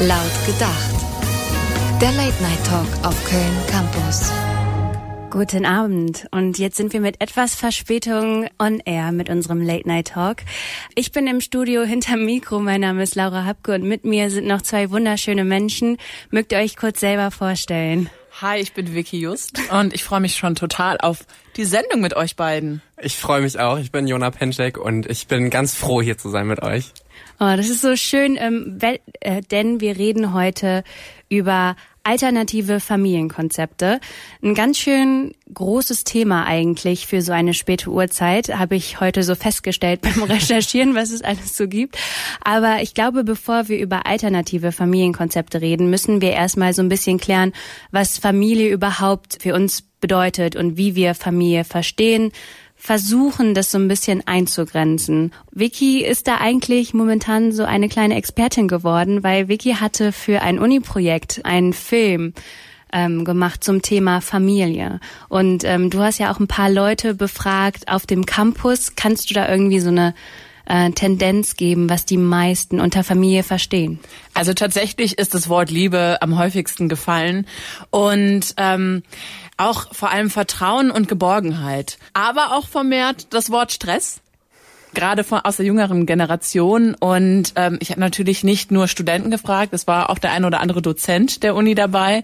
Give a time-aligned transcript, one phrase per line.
[0.00, 0.94] Laut gedacht.
[2.00, 4.30] Der Late Night Talk auf Köln Campus.
[5.28, 10.12] Guten Abend und jetzt sind wir mit etwas Verspätung on air mit unserem Late Night
[10.12, 10.42] Talk.
[10.94, 14.46] Ich bin im Studio hinterm Mikro, mein Name ist Laura Hapke und mit mir sind
[14.46, 15.96] noch zwei wunderschöne Menschen.
[16.30, 18.08] Mögt ihr euch kurz selber vorstellen?
[18.40, 21.26] Hi, ich bin Vicky Just und ich freue mich schon total auf
[21.56, 22.82] die Sendung mit euch beiden.
[23.02, 23.78] Ich freue mich auch.
[23.78, 26.92] Ich bin Jona Penczek und ich bin ganz froh, hier zu sein mit euch.
[27.40, 28.78] Oh, das ist so schön, ähm,
[29.20, 30.82] äh, denn wir reden heute
[31.28, 34.00] über alternative Familienkonzepte.
[34.42, 39.36] Ein ganz schön großes Thema eigentlich für so eine späte Uhrzeit, habe ich heute so
[39.36, 41.96] festgestellt beim Recherchieren, was es alles so gibt.
[42.42, 47.18] Aber ich glaube, bevor wir über alternative Familienkonzepte reden, müssen wir erstmal so ein bisschen
[47.18, 47.52] klären,
[47.92, 52.32] was Familie überhaupt für uns bedeutet und wie wir Familie verstehen,
[52.78, 55.32] versuchen, das so ein bisschen einzugrenzen.
[55.50, 60.58] Vicky ist da eigentlich momentan so eine kleine Expertin geworden, weil Vicky hatte für ein
[60.58, 62.32] Uni-Projekt einen Film
[62.92, 65.00] ähm, gemacht zum Thema Familie.
[65.28, 68.94] Und ähm, du hast ja auch ein paar Leute befragt auf dem Campus.
[68.96, 70.14] Kannst du da irgendwie so eine
[70.66, 73.98] äh, Tendenz geben, was die meisten unter Familie verstehen?
[74.34, 77.46] Also tatsächlich ist das Wort Liebe am häufigsten gefallen.
[77.90, 79.02] Und ähm,
[79.58, 81.98] auch vor allem Vertrauen und Geborgenheit.
[82.14, 84.22] Aber auch vermehrt das Wort Stress
[84.94, 86.94] gerade von, aus der jüngeren Generation.
[86.94, 90.60] Und ähm, ich habe natürlich nicht nur Studenten gefragt, es war auch der ein oder
[90.60, 92.22] andere Dozent der Uni dabei.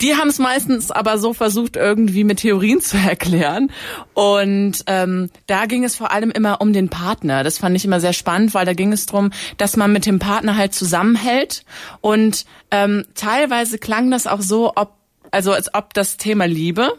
[0.00, 3.70] Die haben es meistens aber so versucht, irgendwie mit Theorien zu erklären.
[4.14, 7.44] Und ähm, da ging es vor allem immer um den Partner.
[7.44, 10.18] Das fand ich immer sehr spannend, weil da ging es darum, dass man mit dem
[10.18, 11.64] Partner halt zusammenhält.
[12.00, 14.97] Und ähm, teilweise klang das auch so, ob
[15.30, 16.96] also als ob das Thema Liebe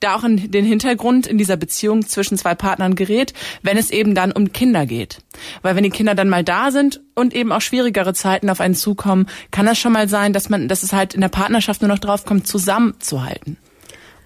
[0.00, 3.32] da auch in den Hintergrund in dieser Beziehung zwischen zwei Partnern gerät,
[3.62, 5.18] wenn es eben dann um Kinder geht.
[5.62, 8.74] Weil wenn die Kinder dann mal da sind und eben auch schwierigere Zeiten auf einen
[8.74, 11.88] zukommen, kann das schon mal sein, dass man, dass es halt in der Partnerschaft nur
[11.88, 13.56] noch drauf kommt, zusammenzuhalten.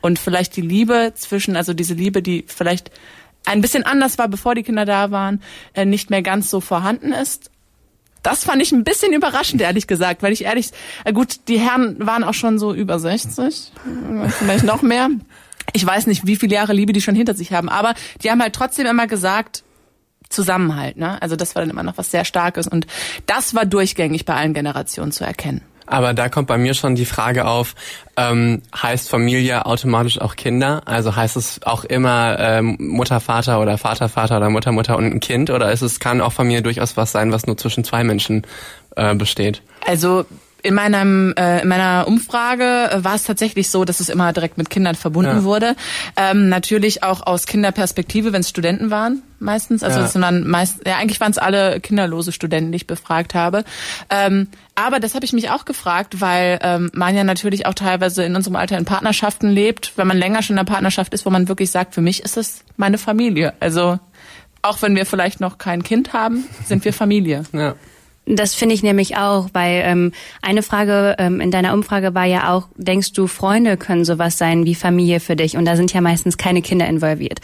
[0.01, 2.91] Und vielleicht die Liebe zwischen, also diese Liebe, die vielleicht
[3.45, 5.41] ein bisschen anders war, bevor die Kinder da waren,
[5.75, 7.51] äh, nicht mehr ganz so vorhanden ist
[8.27, 10.71] das fand ich ein bisschen überraschend, ehrlich gesagt, weil ich ehrlich,
[11.05, 13.71] äh gut, die Herren waren auch schon so über 60,
[14.41, 15.11] vielleicht noch mehr.
[15.73, 18.43] Ich weiß nicht, wie viele Jahre Liebe die schon hinter sich haben, aber die haben
[18.43, 19.63] halt trotzdem immer gesagt,
[20.29, 21.23] Zusammenhalt, ne?
[21.23, 22.89] Also das war dann immer noch was sehr Starkes und
[23.27, 25.61] das war durchgängig bei allen Generationen zu erkennen.
[25.87, 27.75] Aber da kommt bei mir schon die Frage auf,
[28.17, 30.83] ähm, heißt Familie automatisch auch Kinder?
[30.85, 35.05] Also heißt es auch immer ähm, Mutter, Vater oder Vater, Vater oder Mutter, Mutter und
[35.05, 35.51] ein Kind?
[35.51, 38.43] Oder ist es, kann auch Familie durchaus was sein, was nur zwischen zwei Menschen
[38.97, 39.63] äh, besteht?
[39.87, 40.27] Also
[40.67, 44.59] in meinem äh, in meiner Umfrage äh, war es tatsächlich so, dass es immer direkt
[44.59, 45.45] mit Kindern verbunden ja.
[45.45, 45.77] wurde.
[46.17, 49.83] Ähm, natürlich auch aus Kinderperspektive, wenn es Studenten waren meistens.
[49.83, 50.23] Also ja.
[50.23, 53.65] waren meist, ja eigentlich waren es alle kinderlose Studenten, die ich befragt habe.
[54.11, 58.25] Ähm, aber das habe ich mich auch gefragt, weil ähm, man ja natürlich auch teilweise
[58.25, 61.31] in unserem Alter in Partnerschaften lebt, wenn man länger schon in einer Partnerschaft ist, wo
[61.31, 63.55] man wirklich sagt, für mich ist es meine Familie.
[63.61, 63.99] Also
[64.63, 67.45] auch wenn wir vielleicht noch kein Kind haben, sind wir Familie.
[67.53, 67.75] Ja.
[68.29, 72.53] Das finde ich nämlich auch, weil ähm, eine Frage ähm, in deiner Umfrage war ja
[72.53, 75.57] auch, denkst du, Freunde können sowas sein wie Familie für dich?
[75.57, 77.39] Und da sind ja meistens keine Kinder involviert.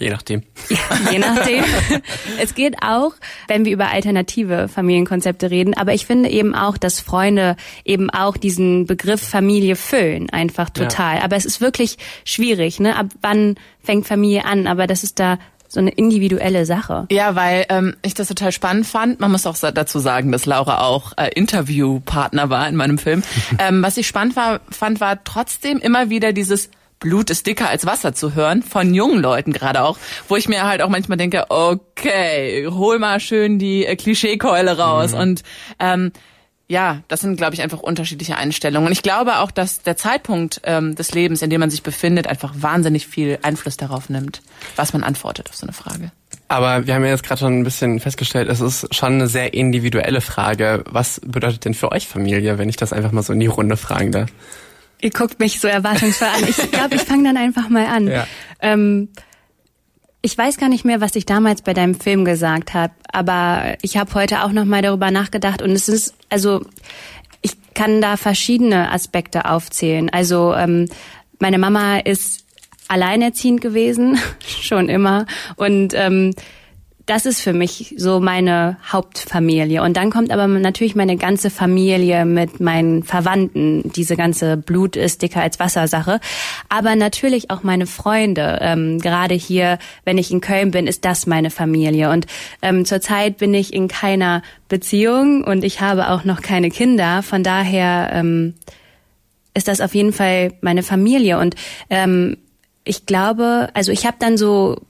[0.00, 0.42] Je nachdem.
[0.68, 0.78] Ja,
[1.12, 1.62] je nachdem.
[2.42, 3.12] es geht auch,
[3.46, 8.36] wenn wir über alternative Familienkonzepte reden, aber ich finde eben auch, dass Freunde eben auch
[8.36, 11.18] diesen Begriff Familie füllen, einfach total.
[11.18, 11.24] Ja.
[11.24, 12.96] Aber es ist wirklich schwierig, ne?
[12.96, 14.66] Ab wann fängt Familie an?
[14.66, 15.38] Aber das ist da
[15.74, 17.06] so eine individuelle Sache.
[17.10, 19.20] Ja, weil ähm, ich das total spannend fand.
[19.20, 23.22] Man muss auch dazu sagen, dass Laura auch äh, Interviewpartner war in meinem Film.
[23.58, 26.70] ähm, was ich spannend war, fand, war trotzdem immer wieder dieses
[27.00, 30.66] Blut ist dicker als Wasser zu hören, von jungen Leuten gerade auch, wo ich mir
[30.66, 35.12] halt auch manchmal denke, okay, hol mal schön die äh, Klischeekeule raus.
[35.12, 35.18] Mhm.
[35.18, 35.42] Und
[35.78, 36.12] ähm,
[36.66, 38.86] ja, das sind, glaube ich, einfach unterschiedliche Einstellungen.
[38.86, 42.26] Und ich glaube auch, dass der Zeitpunkt ähm, des Lebens, in dem man sich befindet,
[42.26, 44.40] einfach wahnsinnig viel Einfluss darauf nimmt,
[44.76, 46.10] was man antwortet auf so eine Frage.
[46.48, 49.54] Aber wir haben ja jetzt gerade schon ein bisschen festgestellt, es ist schon eine sehr
[49.54, 50.84] individuelle Frage.
[50.86, 53.76] Was bedeutet denn für euch Familie, wenn ich das einfach mal so in die Runde
[53.76, 54.30] fragen darf?
[55.00, 56.44] Ihr guckt mich so erwartungsvoll an.
[56.48, 58.08] Ich glaube, ich fange dann einfach mal an.
[58.08, 58.26] Ja.
[58.60, 59.08] Ähm,
[60.24, 63.98] ich weiß gar nicht mehr, was ich damals bei deinem Film gesagt habe, aber ich
[63.98, 66.64] habe heute auch noch mal darüber nachgedacht und es ist also
[67.42, 70.08] ich kann da verschiedene Aspekte aufzählen.
[70.08, 70.88] Also ähm,
[71.40, 72.46] meine Mama ist
[72.88, 74.18] alleinerziehend gewesen,
[74.62, 75.26] schon immer
[75.56, 76.34] und ähm,
[77.06, 79.82] das ist für mich so meine Hauptfamilie.
[79.82, 83.90] Und dann kommt aber natürlich meine ganze Familie mit meinen Verwandten.
[83.94, 86.18] Diese ganze Blut ist dicker als Wassersache.
[86.70, 88.58] Aber natürlich auch meine Freunde.
[88.62, 92.10] Ähm, gerade hier, wenn ich in Köln bin, ist das meine Familie.
[92.10, 92.26] Und
[92.62, 97.22] ähm, zurzeit bin ich in keiner Beziehung und ich habe auch noch keine Kinder.
[97.22, 98.54] Von daher ähm,
[99.52, 101.38] ist das auf jeden Fall meine Familie.
[101.38, 101.54] Und
[101.90, 102.38] ähm,
[102.84, 104.80] ich glaube, also ich habe dann so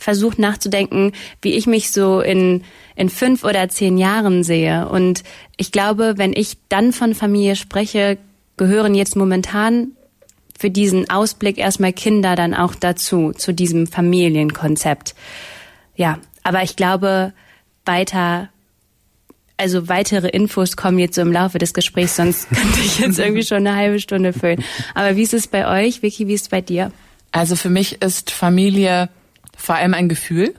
[0.00, 1.12] versucht nachzudenken,
[1.42, 2.64] wie ich mich so in,
[2.96, 4.88] in fünf oder zehn Jahren sehe.
[4.88, 5.22] Und
[5.56, 8.18] ich glaube, wenn ich dann von Familie spreche,
[8.56, 9.92] gehören jetzt momentan
[10.58, 15.14] für diesen Ausblick erstmal Kinder dann auch dazu, zu diesem Familienkonzept.
[15.96, 17.32] Ja, aber ich glaube,
[17.86, 18.50] weiter,
[19.56, 23.42] also weitere Infos kommen jetzt so im Laufe des Gesprächs, sonst könnte ich jetzt irgendwie
[23.42, 24.62] schon eine halbe Stunde füllen.
[24.94, 26.02] Aber wie ist es bei euch?
[26.02, 26.92] Vicky, wie ist es bei dir?
[27.32, 29.08] Also für mich ist Familie
[29.60, 30.54] vor allem ein Gefühl.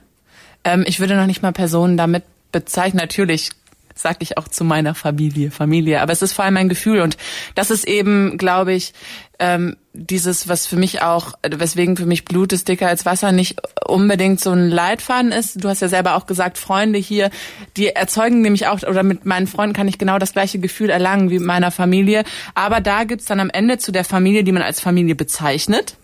[0.64, 3.00] Ähm, ich würde noch nicht mal Personen damit bezeichnen.
[3.00, 3.50] Natürlich
[3.94, 6.00] sage ich auch zu meiner Familie, Familie.
[6.00, 7.16] Aber es ist vor allem ein Gefühl und
[7.54, 8.92] das ist eben, glaube ich,
[9.38, 13.56] ähm, dieses, was für mich auch, weswegen für mich Blut ist dicker als Wasser, nicht
[13.86, 15.62] unbedingt so ein Leitfaden ist.
[15.62, 17.30] Du hast ja selber auch gesagt, Freunde hier,
[17.76, 21.30] die erzeugen nämlich auch, oder mit meinen Freunden kann ich genau das gleiche Gefühl erlangen
[21.30, 22.24] wie mit meiner Familie.
[22.54, 25.96] Aber da gibt's dann am Ende zu der Familie, die man als Familie bezeichnet,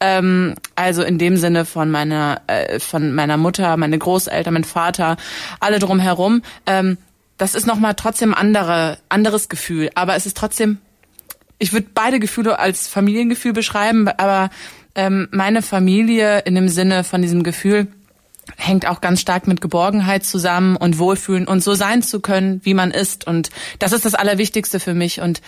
[0.00, 5.16] ähm, also in dem Sinne von meiner, äh, von meiner Mutter, meine Großeltern, mein Vater,
[5.60, 6.42] alle drumherum.
[6.66, 6.96] Ähm,
[7.36, 9.90] das ist nochmal trotzdem andere, anderes Gefühl.
[9.94, 10.78] Aber es ist trotzdem,
[11.58, 14.50] ich würde beide Gefühle als Familiengefühl beschreiben, aber
[14.94, 17.86] ähm, meine Familie in dem Sinne von diesem Gefühl
[18.56, 22.74] hängt auch ganz stark mit Geborgenheit zusammen und Wohlfühlen und so sein zu können, wie
[22.74, 23.26] man ist.
[23.26, 25.20] Und das ist das Allerwichtigste für mich.
[25.20, 25.40] Und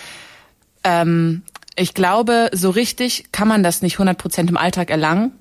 [0.84, 1.42] ähm,
[1.76, 5.32] ich glaube, so richtig kann man das nicht 100 Prozent im Alltag erlangen.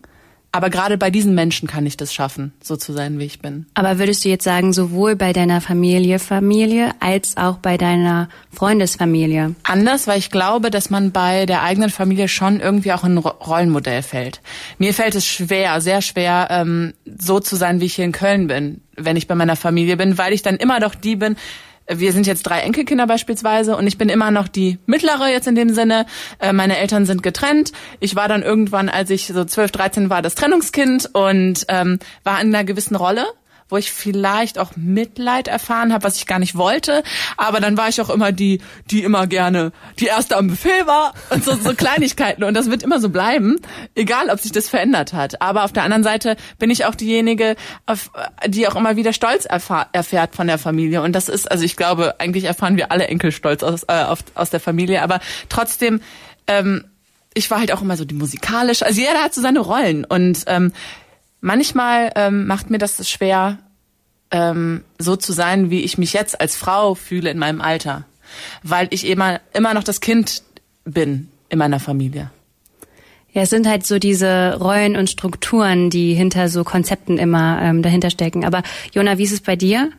[0.54, 3.68] Aber gerade bei diesen Menschen kann ich das schaffen, so zu sein, wie ich bin.
[3.74, 9.56] Aber würdest du jetzt sagen, sowohl bei deiner Familie, Familie, als auch bei deiner Freundesfamilie?
[9.64, 14.04] Anders, weil ich glaube, dass man bei der eigenen Familie schon irgendwie auch ein Rollenmodell
[14.04, 14.42] fällt.
[14.78, 18.48] Mir fällt es schwer, sehr schwer, ähm, so zu sein, wie ich hier in Köln
[18.48, 21.38] bin, wenn ich bei meiner Familie bin, weil ich dann immer doch die bin,
[22.00, 25.56] wir sind jetzt drei Enkelkinder beispielsweise und ich bin immer noch die mittlere jetzt in
[25.56, 26.06] dem Sinne.
[26.40, 27.72] Äh, meine Eltern sind getrennt.
[28.00, 32.42] Ich war dann irgendwann, als ich so 12, 13 war, das Trennungskind und ähm, war
[32.42, 33.26] in einer gewissen Rolle
[33.72, 37.04] wo ich vielleicht auch Mitleid erfahren habe, was ich gar nicht wollte.
[37.38, 41.14] Aber dann war ich auch immer die, die immer gerne die erste am Befehl war
[41.30, 42.44] und so, so Kleinigkeiten.
[42.44, 43.58] Und das wird immer so bleiben,
[43.96, 45.42] egal ob sich das verändert hat.
[45.42, 47.56] Aber auf der anderen Seite bin ich auch diejenige,
[48.48, 51.02] die auch immer wieder Stolz erfährt von der Familie.
[51.02, 54.20] Und das ist, also ich glaube, eigentlich erfahren wir alle Enkel Stolz aus, äh, auf,
[54.36, 55.02] aus der Familie.
[55.02, 55.20] Aber
[55.50, 56.02] trotzdem,
[56.48, 56.86] ähm,
[57.34, 58.84] ich war halt auch immer so die musikalisch.
[58.84, 60.74] Also jeder hat so seine Rollen und ähm,
[61.42, 63.60] manchmal ähm, macht mir das schwer,
[64.32, 68.06] ähm, so zu sein, wie ich mich jetzt als Frau fühle in meinem Alter,
[68.64, 70.44] weil ich immer immer noch das Kind
[70.86, 72.32] bin in meiner Familie.
[73.34, 77.82] Ja, es sind halt so diese Rollen und Strukturen, die hinter so Konzepten immer ähm,
[77.82, 78.44] dahinter stecken.
[78.44, 78.62] Aber
[78.94, 79.90] Jona, wie ist es bei dir?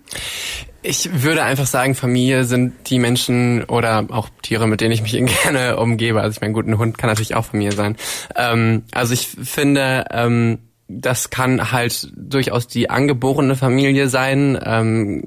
[0.83, 5.13] Ich würde einfach sagen, Familie sind die Menschen oder auch Tiere, mit denen ich mich
[5.43, 6.21] gerne umgebe.
[6.21, 7.97] Also ich meine, gut, ein Hund kann natürlich auch Familie sein.
[8.37, 10.59] Ähm, also ich finde, ähm,
[11.01, 15.25] das kann halt durchaus die angeborene Familie sein, ähm,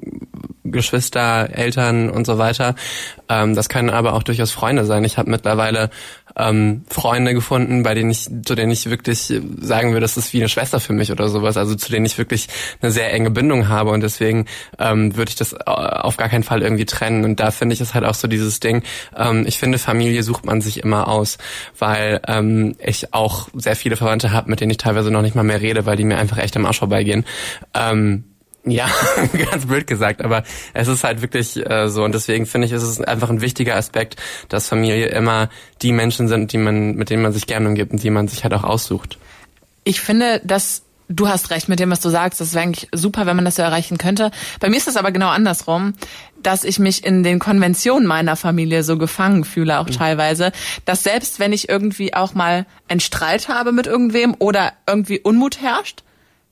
[0.64, 2.74] Geschwister, Eltern und so weiter.
[3.28, 5.04] Ähm, das können aber auch durchaus Freunde sein.
[5.04, 5.90] Ich habe mittlerweile
[6.36, 10.38] ähm, Freunde gefunden, bei denen ich, zu denen ich wirklich sagen würde, das ist wie
[10.38, 12.48] eine Schwester für mich oder sowas, also zu denen ich wirklich
[12.80, 14.46] eine sehr enge Bindung habe und deswegen
[14.78, 17.24] ähm, würde ich das auf gar keinen Fall irgendwie trennen.
[17.24, 18.82] Und da finde ich es halt auch so dieses Ding,
[19.16, 21.38] ähm, ich finde, Familie sucht man sich immer aus,
[21.78, 25.42] weil ähm, ich auch sehr viele Verwandte habe, mit denen ich teilweise noch nicht mal
[25.42, 27.24] mehr rede, weil die mir einfach echt am Arsch vorbeigehen.
[27.74, 28.24] Ähm,
[28.66, 28.88] ja,
[29.50, 30.42] ganz blöd gesagt, aber
[30.74, 33.76] es ist halt wirklich äh, so und deswegen finde ich, ist es einfach ein wichtiger
[33.76, 34.16] Aspekt,
[34.48, 35.48] dass Familie immer
[35.82, 38.44] die Menschen sind, die man, mit denen man sich gerne umgibt und die man sich
[38.44, 39.18] halt auch aussucht.
[39.84, 42.40] Ich finde, dass du hast recht mit dem, was du sagst.
[42.40, 44.30] Das wäre eigentlich super, wenn man das so erreichen könnte.
[44.60, 45.94] Bei mir ist es aber genau andersrum,
[46.42, 49.92] dass ich mich in den Konventionen meiner Familie so gefangen fühle, auch mhm.
[49.92, 50.52] teilweise,
[50.84, 55.60] dass selbst wenn ich irgendwie auch mal einen Streit habe mit irgendwem oder irgendwie Unmut
[55.60, 56.02] herrscht,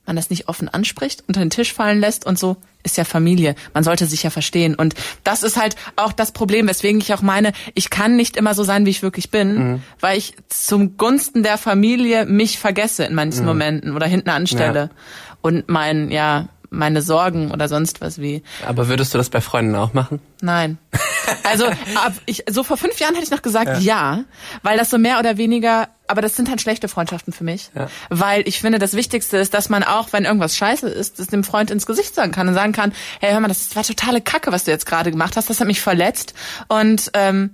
[0.06, 3.54] man das nicht offen anspricht, unter den Tisch fallen lässt und so, ist ja Familie.
[3.72, 4.74] Man sollte sich ja verstehen.
[4.74, 4.94] Und
[5.24, 8.62] das ist halt auch das Problem, weswegen ich auch meine, ich kann nicht immer so
[8.62, 9.82] sein, wie ich wirklich bin, mhm.
[10.00, 13.46] weil ich zum Gunsten der Familie mich vergesse in manchen mhm.
[13.46, 14.78] Momenten oder hinten anstelle.
[14.78, 14.90] Ja.
[15.40, 18.42] Und mein, ja, meine Sorgen oder sonst was wie.
[18.66, 20.20] Aber würdest du das bei Freunden auch machen?
[20.40, 20.78] Nein.
[21.42, 24.16] Also ab, ich, so vor fünf Jahren hätte ich noch gesagt ja.
[24.16, 24.24] ja,
[24.62, 27.88] weil das so mehr oder weniger, aber das sind halt schlechte Freundschaften für mich, ja.
[28.10, 31.42] weil ich finde, das Wichtigste ist, dass man auch, wenn irgendwas scheiße ist, das dem
[31.42, 34.52] Freund ins Gesicht sagen kann und sagen kann, hey, hör mal, das war totale Kacke,
[34.52, 36.34] was du jetzt gerade gemacht hast, das hat mich verletzt
[36.68, 37.50] und ähm,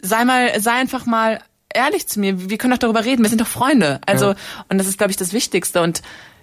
[0.00, 1.40] sei mal, sei einfach mal
[1.74, 2.50] ehrlich zu mir.
[2.50, 3.22] Wir können doch darüber reden.
[3.22, 4.00] Wir sind doch Freunde.
[4.06, 4.36] Also ja.
[4.68, 6.02] und das ist, glaube ich, das Wichtigste und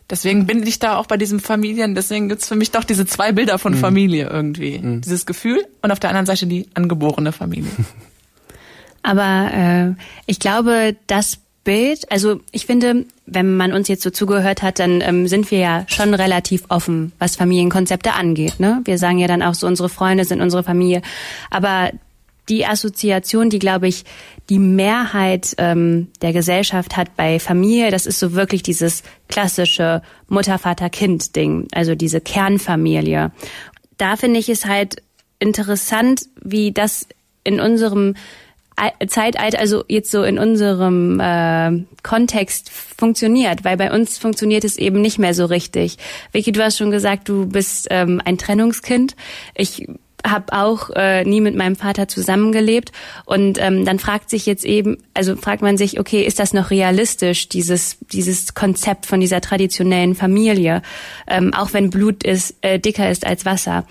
[0.10, 3.32] Deswegen bin ich da auch bei diesem Familien, deswegen gibt's für mich doch diese zwei
[3.32, 3.78] Bilder von mhm.
[3.78, 4.80] Familie irgendwie.
[4.80, 5.01] Mhm.
[5.01, 7.72] Dieses Gefühl und auf der anderen Seite die angeborene Familie.
[9.04, 9.94] Aber äh,
[10.25, 15.01] ich glaube, das Bild, also ich finde, wenn man uns jetzt so zugehört hat, dann
[15.01, 18.60] ähm, sind wir ja schon relativ offen, was Familienkonzepte angeht.
[18.60, 18.82] Ne?
[18.86, 21.01] Wir sagen ja dann auch so, unsere Freunde sind unsere Familie.
[21.51, 21.92] Aber
[22.50, 24.03] die Assoziation, die, glaube ich,
[24.50, 31.68] die Mehrheit ähm, der Gesellschaft hat bei Familie, das ist so wirklich dieses klassische Mutter-Vater-Kind-Ding,
[31.72, 33.32] also diese Kernfamilie.
[33.98, 35.03] Da finde ich es halt
[35.39, 37.08] interessant, wie das
[37.44, 38.15] in unserem
[39.08, 45.01] Zeitalter, also jetzt so in unserem äh, Kontext funktioniert, weil bei uns funktioniert es eben
[45.01, 45.98] nicht mehr so richtig.
[46.32, 49.15] Vicky, du hast schon gesagt, du bist ähm, ein Trennungskind.
[49.53, 49.86] Ich
[50.25, 52.91] habe auch äh, nie mit meinem Vater zusammengelebt
[53.25, 56.71] und ähm, dann fragt sich jetzt eben, also fragt man sich, okay, ist das noch
[56.71, 60.81] realistisch dieses dieses Konzept von dieser traditionellen Familie,
[61.27, 63.85] ähm, auch wenn Blut ist äh, dicker ist als Wasser.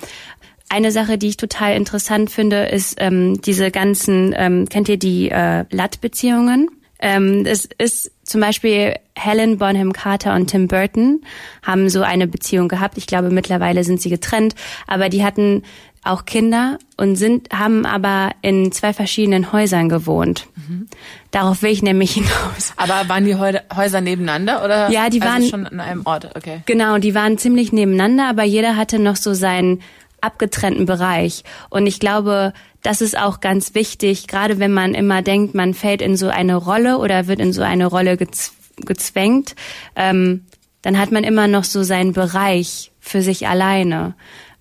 [0.71, 5.31] Eine Sache, die ich total interessant finde, ist ähm, diese ganzen, ähm, kennt ihr die
[5.31, 6.69] äh, Lat-Beziehungen?
[7.01, 11.23] Ähm, es ist zum Beispiel Helen Bonham Carter und Tim Burton
[11.63, 12.99] haben so eine Beziehung gehabt.
[12.99, 14.55] Ich glaube, mittlerweile sind sie getrennt,
[14.87, 15.63] aber die hatten
[16.09, 20.47] auch Kinder und sind, haben aber in zwei verschiedenen Häusern gewohnt.
[20.57, 20.89] Mhm.
[21.31, 22.73] Darauf will ich nämlich hinaus.
[22.77, 24.91] Aber waren die Häuser nebeneinander oder?
[24.91, 26.63] Ja, die also waren schon an einem Ort, okay.
[26.67, 29.83] Genau, die waren ziemlich nebeneinander, aber jeder hatte noch so seinen
[30.21, 31.45] abgetrennten Bereich.
[31.71, 36.03] Und ich glaube, das ist auch ganz wichtig, gerade wenn man immer denkt, man fällt
[36.03, 39.55] in so eine Rolle oder wird in so eine Rolle gezwängt,
[39.95, 40.45] ähm,
[40.83, 44.15] dann hat man immer noch so seinen Bereich für sich alleine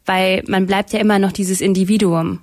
[0.07, 2.39] weil man bleibt ja immer noch dieses Individuum.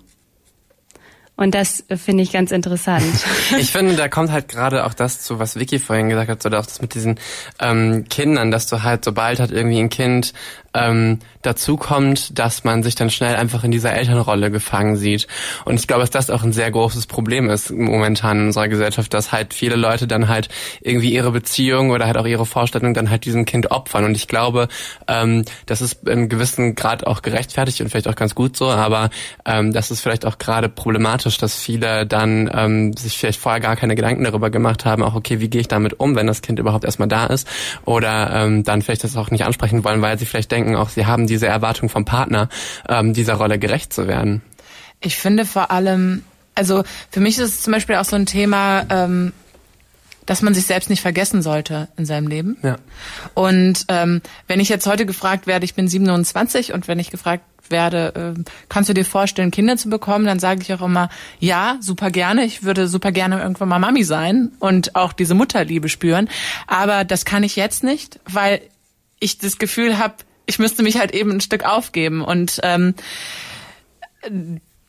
[1.36, 3.04] Und das finde ich ganz interessant.
[3.58, 6.60] Ich finde, da kommt halt gerade auch das zu, was Vicky vorhin gesagt hat, oder
[6.60, 7.18] auch das mit diesen
[7.60, 10.32] ähm, Kindern, dass du halt, sobald halt irgendwie ein Kind
[10.74, 15.26] ähm, dazu kommt, dass man sich dann schnell einfach in dieser Elternrolle gefangen sieht.
[15.64, 19.12] Und ich glaube, dass das auch ein sehr großes Problem ist momentan in unserer Gesellschaft,
[19.14, 20.48] dass halt viele Leute dann halt
[20.80, 24.04] irgendwie ihre Beziehung oder halt auch ihre Vorstellung dann halt diesem Kind opfern.
[24.04, 24.68] Und ich glaube,
[25.08, 29.10] ähm, das ist in gewissen Grad auch gerechtfertigt und vielleicht auch ganz gut so, aber
[29.44, 33.76] ähm, das ist vielleicht auch gerade problematisch, dass viele dann ähm, sich vielleicht vorher gar
[33.76, 36.58] keine Gedanken darüber gemacht haben, auch okay, wie gehe ich damit um, wenn das Kind
[36.58, 37.46] überhaupt erstmal da ist
[37.84, 40.88] oder ähm, dann vielleicht das auch nicht ansprechen wollen, weil sie vielleicht denken, denken, auch
[40.88, 42.48] sie haben diese Erwartung vom Partner,
[42.88, 44.42] ähm, dieser Rolle gerecht zu werden.
[45.00, 46.22] Ich finde vor allem,
[46.54, 49.32] also für mich ist es zum Beispiel auch so ein Thema, ähm,
[50.26, 52.56] dass man sich selbst nicht vergessen sollte in seinem Leben.
[52.62, 52.76] Ja.
[53.34, 57.44] Und ähm, wenn ich jetzt heute gefragt werde, ich bin 27 und wenn ich gefragt
[57.68, 61.76] werde, äh, kannst du dir vorstellen, Kinder zu bekommen, dann sage ich auch immer, ja,
[61.80, 62.44] super gerne.
[62.44, 66.30] Ich würde super gerne irgendwann mal Mami sein und auch diese Mutterliebe spüren.
[66.66, 68.62] Aber das kann ich jetzt nicht, weil
[69.20, 70.14] ich das Gefühl habe,
[70.46, 72.22] ich müsste mich halt eben ein Stück aufgeben.
[72.22, 72.94] Und ähm,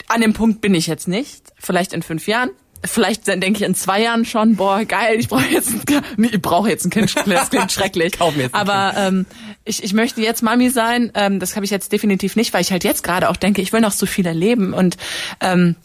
[0.07, 1.43] an dem Punkt bin ich jetzt nicht.
[1.57, 2.49] Vielleicht in fünf Jahren.
[2.83, 6.69] Vielleicht denke ich in zwei Jahren schon, boah, geil, ich brauche jetzt ein, ich brauche
[6.69, 8.19] jetzt ein Kind, das klingt schrecklich.
[8.19, 9.25] Kauf mir jetzt Aber ähm,
[9.63, 12.71] ich, ich möchte jetzt Mami sein, ähm, das habe ich jetzt definitiv nicht, weil ich
[12.71, 14.97] halt jetzt gerade auch denke, ich will noch so viel erleben und
[15.41, 15.75] ähm,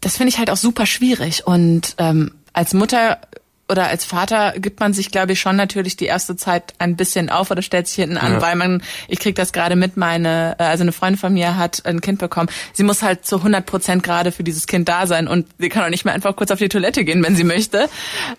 [0.00, 1.46] das finde ich halt auch super schwierig.
[1.46, 3.18] Und ähm, als Mutter
[3.68, 7.30] oder als Vater gibt man sich, glaube ich, schon natürlich die erste Zeit ein bisschen
[7.30, 8.42] auf oder stellt sich hinten an, ja.
[8.42, 11.84] weil man, ich krieg das gerade mit, meine, äh, also eine Freundin von mir hat
[11.84, 12.48] ein Kind bekommen.
[12.72, 15.84] Sie muss halt zu 100 Prozent gerade für dieses Kind da sein und sie kann
[15.84, 17.88] auch nicht mehr einfach kurz auf die Toilette gehen, wenn sie möchte.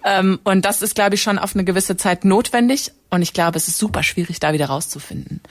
[0.05, 2.91] Ähm, und das ist, glaube ich, schon auf eine gewisse Zeit notwendig.
[3.09, 5.41] Und ich glaube, es ist super schwierig, da wieder rauszufinden.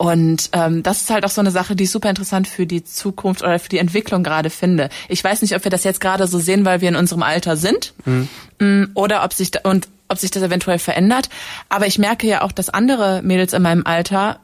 [0.00, 2.82] Und ähm, das ist halt auch so eine Sache, die ich super interessant für die
[2.82, 4.88] Zukunft oder für die Entwicklung gerade finde.
[5.10, 7.58] Ich weiß nicht, ob wir das jetzt gerade so sehen, weil wir in unserem Alter
[7.58, 8.92] sind, mhm.
[8.94, 11.28] oder ob sich da, und ob sich das eventuell verändert.
[11.68, 14.40] Aber ich merke ja auch, dass andere Mädels in meinem Alter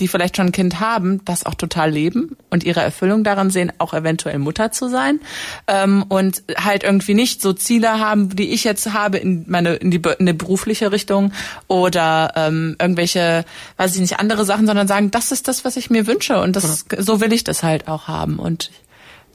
[0.00, 3.72] die vielleicht schon ein Kind haben, das auch total leben und ihre Erfüllung daran sehen,
[3.78, 5.20] auch eventuell Mutter zu sein
[5.66, 9.90] ähm, und halt irgendwie nicht so Ziele haben, die ich jetzt habe in meine in
[9.90, 11.32] die, in die berufliche Richtung
[11.68, 13.44] oder ähm, irgendwelche,
[13.76, 16.56] weiß ich nicht, andere Sachen, sondern sagen, das ist das, was ich mir wünsche und
[16.56, 17.02] das ja.
[17.02, 18.70] so will ich das halt auch haben und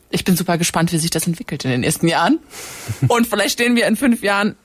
[0.09, 2.39] ich bin super gespannt, wie sich das entwickelt in den nächsten Jahren.
[3.09, 4.55] Und vielleicht stehen wir in fünf Jahren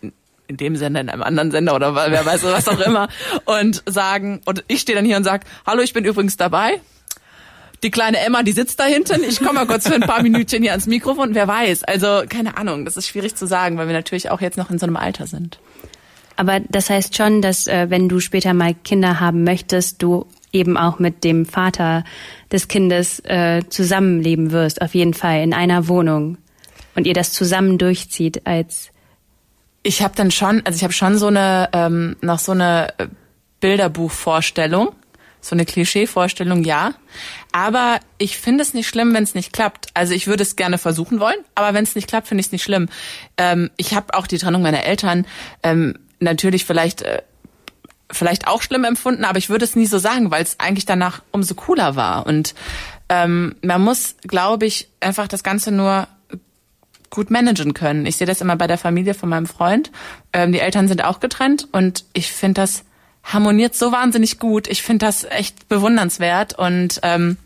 [0.53, 3.09] in dem Sender, in einem anderen Sender oder wer weiß was auch immer
[3.45, 6.81] und sagen, und ich stehe dann hier und sage, hallo, ich bin übrigens dabei.
[7.83, 9.25] die kleine Emma, die sitzt da hinten.
[9.25, 11.35] Ich komme mal kurz für ein paar Minütchen hier ans Mikrofon.
[11.35, 11.85] Wer weiß.
[11.85, 12.85] Also keine Ahnung.
[12.85, 15.27] Das ist schwierig zu sagen, weil wir natürlich auch jetzt noch in so einem Alter
[15.27, 15.59] sind.
[16.37, 20.77] Aber das heißt schon, dass äh, wenn du später mal Kinder haben möchtest, du eben
[20.77, 22.05] auch mit dem Vater
[22.51, 26.39] des Kindes äh, zusammenleben wirst, auf jeden Fall in einer Wohnung
[26.95, 28.92] und ihr das zusammen durchzieht als
[29.83, 33.09] ich habe dann schon, also ich habe schon so eine ähm, noch so eine äh,
[33.61, 34.95] Bilderbuchvorstellung,
[35.41, 36.95] so eine Klischeevorstellung, ja.
[37.53, 39.89] Aber ich finde es nicht schlimm, wenn es nicht klappt.
[39.95, 42.53] Also ich würde es gerne versuchen wollen, aber wenn es nicht klappt, finde ich es
[42.53, 42.89] nicht schlimm.
[43.37, 45.27] Ähm, ich habe auch die Trennung meiner Eltern
[45.63, 47.23] ähm, natürlich vielleicht äh,
[48.11, 51.23] vielleicht auch schlimm empfunden, aber ich würde es nie so sagen, weil es eigentlich danach
[51.33, 52.27] umso cooler war.
[52.27, 52.55] Und
[53.09, 56.07] ähm, man muss, glaube ich, einfach das Ganze nur
[57.13, 58.07] gut managen können.
[58.07, 59.93] Ich sehe das immer bei der Familie von meinem Freund.
[60.33, 62.85] Ähm, die Eltern sind auch getrennt und ich finde das
[63.23, 64.67] harmoniert so wahnsinnig gut.
[64.67, 67.37] Ich finde das echt bewundernswert und ähm,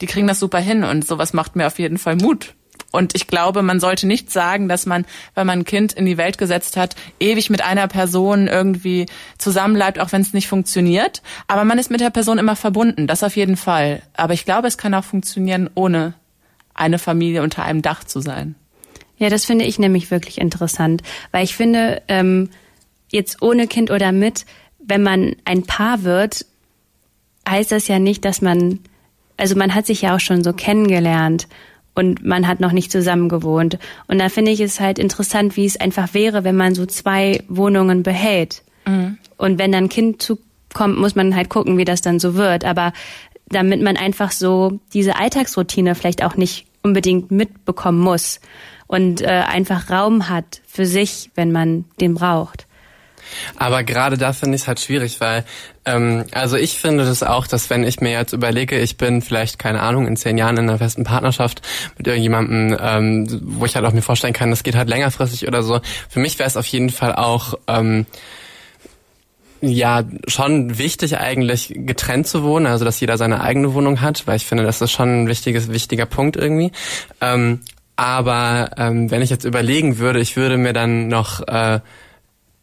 [0.00, 2.54] die kriegen das super hin und sowas macht mir auf jeden Fall Mut.
[2.90, 6.16] Und ich glaube, man sollte nicht sagen, dass man, wenn man ein Kind in die
[6.16, 9.06] Welt gesetzt hat, ewig mit einer Person irgendwie
[9.36, 11.20] zusammenbleibt, auch wenn es nicht funktioniert.
[11.48, 14.02] Aber man ist mit der Person immer verbunden, das auf jeden Fall.
[14.16, 16.14] Aber ich glaube, es kann auch funktionieren, ohne
[16.72, 18.54] eine Familie unter einem Dach zu sein.
[19.18, 22.50] Ja, das finde ich nämlich wirklich interessant, weil ich finde, ähm,
[23.10, 24.44] jetzt ohne Kind oder mit,
[24.78, 26.44] wenn man ein Paar wird,
[27.48, 28.80] heißt das ja nicht, dass man,
[29.36, 31.46] also man hat sich ja auch schon so kennengelernt
[31.94, 33.78] und man hat noch nicht zusammen gewohnt.
[34.08, 37.42] Und da finde ich es halt interessant, wie es einfach wäre, wenn man so zwei
[37.48, 38.62] Wohnungen behält.
[38.84, 39.18] Mhm.
[39.36, 42.64] Und wenn dann ein Kind zukommt, muss man halt gucken, wie das dann so wird.
[42.64, 42.92] Aber
[43.48, 48.40] damit man einfach so diese Alltagsroutine vielleicht auch nicht unbedingt mitbekommen muss
[48.86, 52.66] und äh, einfach Raum hat für sich, wenn man den braucht.
[53.56, 55.44] Aber gerade da finde ich es halt schwierig, weil
[55.84, 59.58] ähm, also ich finde das auch, dass wenn ich mir jetzt überlege, ich bin vielleicht
[59.58, 61.62] keine Ahnung in zehn Jahren in einer festen Partnerschaft
[61.96, 65.62] mit irgendjemandem, ähm, wo ich halt auch mir vorstellen kann, das geht halt längerfristig oder
[65.62, 65.80] so.
[66.08, 68.06] Für mich wäre es auf jeden Fall auch ähm,
[69.60, 74.36] ja schon wichtig eigentlich getrennt zu wohnen, also dass jeder seine eigene Wohnung hat, weil
[74.36, 76.72] ich finde, das ist schon ein wichtiges, wichtiger Punkt irgendwie.
[77.20, 77.60] Ähm,
[77.96, 81.80] aber ähm, wenn ich jetzt überlegen würde, ich würde mir dann noch, äh,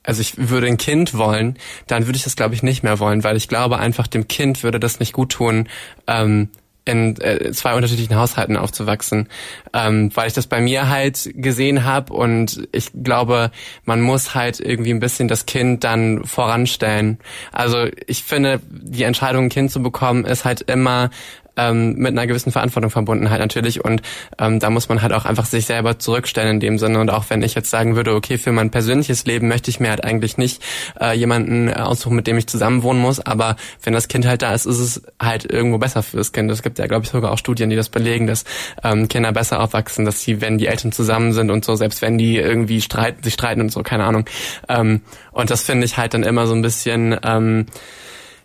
[0.03, 1.57] also ich würde ein Kind wollen,
[1.87, 4.63] dann würde ich das glaube ich nicht mehr wollen, weil ich glaube einfach dem Kind
[4.63, 5.67] würde das nicht gut tun,
[6.07, 6.49] ähm,
[6.83, 9.29] in äh, zwei unterschiedlichen Haushalten aufzuwachsen,
[9.73, 13.51] ähm, weil ich das bei mir halt gesehen habe und ich glaube,
[13.85, 17.19] man muss halt irgendwie ein bisschen das Kind dann voranstellen.
[17.51, 21.11] Also ich finde, die Entscheidung, ein Kind zu bekommen, ist halt immer
[21.57, 24.01] ähm, mit einer gewissen Verantwortung verbunden halt natürlich und
[24.39, 27.25] ähm, da muss man halt auch einfach sich selber zurückstellen in dem Sinne und auch
[27.29, 30.37] wenn ich jetzt sagen würde, okay, für mein persönliches Leben möchte ich mir halt eigentlich
[30.37, 30.61] nicht
[30.99, 34.53] äh, jemanden aussuchen, mit dem ich zusammen wohnen muss, aber wenn das Kind halt da
[34.53, 36.49] ist, ist es halt irgendwo besser für das Kind.
[36.51, 38.45] Es gibt ja, glaube ich, sogar auch Studien, die das belegen, dass
[38.83, 42.17] ähm, Kinder besser aufwachsen, dass sie, wenn die Eltern zusammen sind und so, selbst wenn
[42.17, 44.25] die irgendwie streiten, sich streiten und so, keine Ahnung.
[44.69, 47.65] Ähm, und das finde ich halt dann immer so ein bisschen ähm,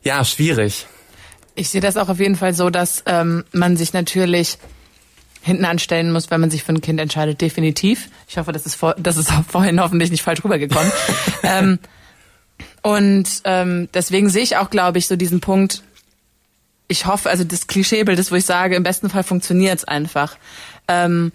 [0.02, 0.86] ja schwierig.
[1.56, 4.58] Ich sehe das auch auf jeden Fall so, dass ähm, man sich natürlich
[5.42, 8.10] hinten anstellen muss, wenn man sich für ein Kind entscheidet, definitiv.
[8.28, 10.92] Ich hoffe, das ist, vor, das ist vorhin hoffentlich nicht falsch rübergekommen.
[11.42, 11.78] ähm,
[12.82, 15.82] und ähm, deswegen sehe ich auch, glaube ich, so diesen Punkt,
[16.88, 20.36] ich hoffe, also das Klischeebild ist, wo ich sage, im besten Fall funktioniert es einfach.
[20.88, 21.32] Ähm,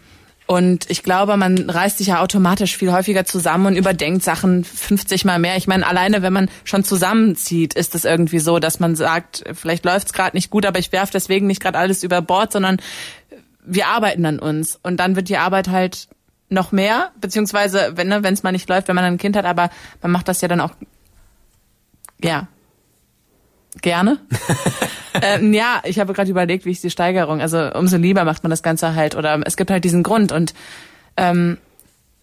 [0.51, 5.23] und ich glaube, man reißt sich ja automatisch viel häufiger zusammen und überdenkt Sachen 50
[5.23, 5.55] mal mehr.
[5.55, 9.85] Ich meine, alleine wenn man schon zusammenzieht, ist es irgendwie so, dass man sagt, vielleicht
[9.85, 12.81] läuft es gerade nicht gut, aber ich werfe deswegen nicht gerade alles über Bord, sondern
[13.63, 14.77] wir arbeiten an uns.
[14.83, 16.09] Und dann wird die Arbeit halt
[16.49, 19.69] noch mehr, beziehungsweise wenn ne, es mal nicht läuft, wenn man ein Kind hat, aber
[20.01, 20.71] man macht das ja dann auch
[22.21, 22.49] ja
[23.81, 24.19] gerne.
[25.21, 28.49] ähm, ja, ich habe gerade überlegt, wie ich die Steigerung, also umso lieber macht man
[28.49, 30.53] das Ganze halt oder es gibt halt diesen Grund und
[31.17, 31.57] ähm,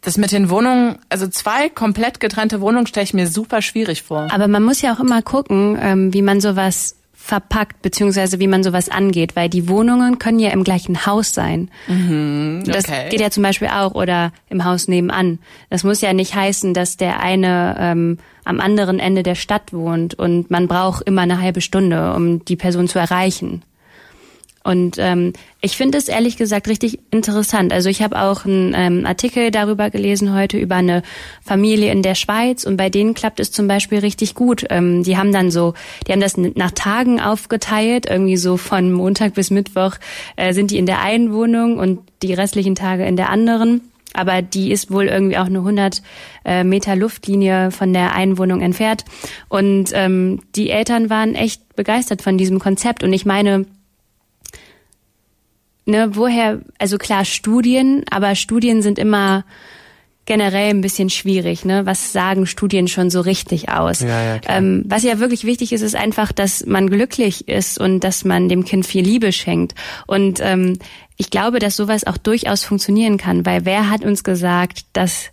[0.01, 4.29] das mit den Wohnungen, also zwei komplett getrennte Wohnungen stelle ich mir super schwierig vor.
[4.31, 6.98] Aber man muss ja auch immer gucken, ähm, wie man sowas
[7.29, 11.71] verpackt, beziehungsweise wie man sowas angeht, weil die Wohnungen können ja im gleichen Haus sein.
[11.87, 12.73] Mhm, okay.
[12.73, 15.39] Das geht ja zum Beispiel auch oder im Haus nebenan.
[15.69, 20.15] Das muss ja nicht heißen, dass der eine ähm, am anderen Ende der Stadt wohnt
[20.15, 23.63] und man braucht immer eine halbe Stunde, um die Person zu erreichen.
[24.65, 27.73] Und ähm, ich finde es ehrlich gesagt richtig interessant.
[27.73, 31.03] Also ich habe auch einen ähm, Artikel darüber gelesen heute über eine
[31.43, 34.67] Familie in der Schweiz und bei denen klappt es zum Beispiel richtig gut.
[34.69, 35.75] Ähm, die haben dann so,
[36.07, 39.97] die haben das nach Tagen aufgeteilt, irgendwie so von Montag bis Mittwoch
[40.37, 43.81] äh, sind die in der einen Wohnung und die restlichen Tage in der anderen.
[44.15, 46.03] Aber die ist wohl irgendwie auch eine 100
[46.45, 49.05] äh, Meter Luftlinie von der Einwohnung entfernt.
[49.49, 53.03] Und ähm, die Eltern waren echt begeistert von diesem Konzept.
[53.03, 53.67] Und ich meine,
[55.89, 59.45] ne, woher, also klar Studien, aber Studien sind immer
[60.27, 61.65] generell ein bisschen schwierig.
[61.65, 61.87] Ne?
[61.87, 64.01] Was sagen Studien schon so richtig aus?
[64.01, 68.01] Ja, ja, ähm, was ja wirklich wichtig ist, ist einfach, dass man glücklich ist und
[68.01, 69.75] dass man dem Kind viel Liebe schenkt.
[70.07, 70.79] Und ähm,
[71.17, 75.31] ich glaube, dass sowas auch durchaus funktionieren kann, weil wer hat uns gesagt, dass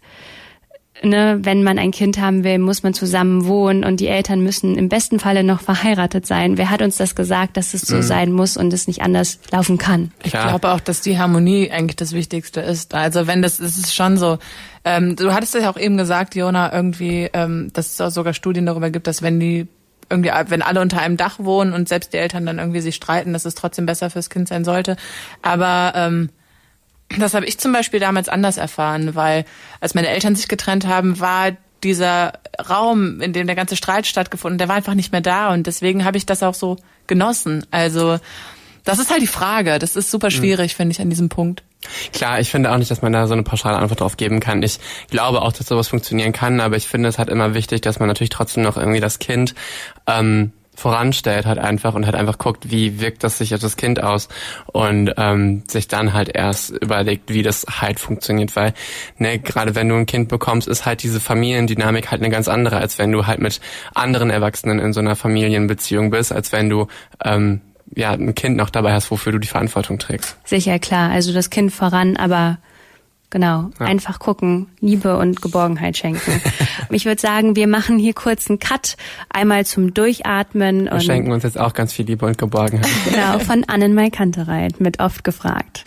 [1.06, 4.78] ne, wenn man ein Kind haben will, muss man zusammen wohnen und die Eltern müssen
[4.78, 6.58] im besten Falle noch verheiratet sein.
[6.58, 9.78] Wer hat uns das gesagt, dass es so sein muss und es nicht anders laufen
[9.78, 10.12] kann?
[10.24, 10.50] Ich Klar.
[10.50, 12.94] glaube auch, dass die Harmonie eigentlich das Wichtigste ist.
[12.94, 14.38] Also wenn das, es ist schon so.
[14.84, 18.66] Ähm, du hattest ja auch eben gesagt, Jona, irgendwie, ähm, dass es auch sogar Studien
[18.66, 19.68] darüber gibt, dass wenn die
[20.10, 23.34] irgendwie, wenn alle unter einem Dach wohnen und selbst die Eltern dann irgendwie sich streiten,
[23.34, 24.98] dass es trotzdem besser fürs Kind sein sollte.
[25.42, 26.30] Aber ähm,
[27.20, 29.46] das habe ich zum Beispiel damals anders erfahren, weil
[29.80, 31.52] als meine Eltern sich getrennt haben, war
[31.84, 32.34] dieser
[32.68, 36.04] Raum, in dem der ganze Streit stattgefunden, der war einfach nicht mehr da und deswegen
[36.04, 37.66] habe ich das auch so genossen.
[37.70, 38.18] Also
[38.86, 39.80] das ist halt die Frage.
[39.80, 41.64] Das ist super schwierig, finde ich, an diesem Punkt.
[42.14, 44.64] Klar, ich finde auch nicht, dass man da so eine pauschale Antwort drauf geben kann.
[44.64, 48.00] Ich glaube auch, dass sowas funktionieren kann, aber ich finde es halt immer wichtig, dass
[48.00, 49.56] man natürlich trotzdem noch irgendwie das Kind
[50.08, 54.02] ähm, voranstellt halt einfach und halt einfach guckt, wie wirkt das sich auf das Kind
[54.04, 54.28] aus
[54.68, 58.74] und ähm, sich dann halt erst überlegt, wie das halt funktioniert, weil
[59.18, 62.78] ne, gerade wenn du ein Kind bekommst, ist halt diese Familiendynamik halt eine ganz andere,
[62.78, 63.62] als wenn du halt mit
[63.94, 66.88] anderen Erwachsenen in so einer Familienbeziehung bist, als wenn du
[67.24, 67.62] ähm,
[67.96, 70.38] ja ein Kind noch dabei hast, wofür du die Verantwortung trägst.
[70.44, 71.12] Sicher, klar.
[71.12, 72.58] Also das Kind voran, aber
[73.30, 76.42] genau, einfach gucken, Liebe und Geborgenheit schenken.
[76.90, 78.98] ich würde sagen, wir machen hier kurz einen Cut,
[79.30, 82.90] einmal zum Durchatmen Wir und schenken uns jetzt auch ganz viel Liebe und Geborgenheit.
[83.06, 85.84] genau von Annenmai Kantereit mit oft gefragt.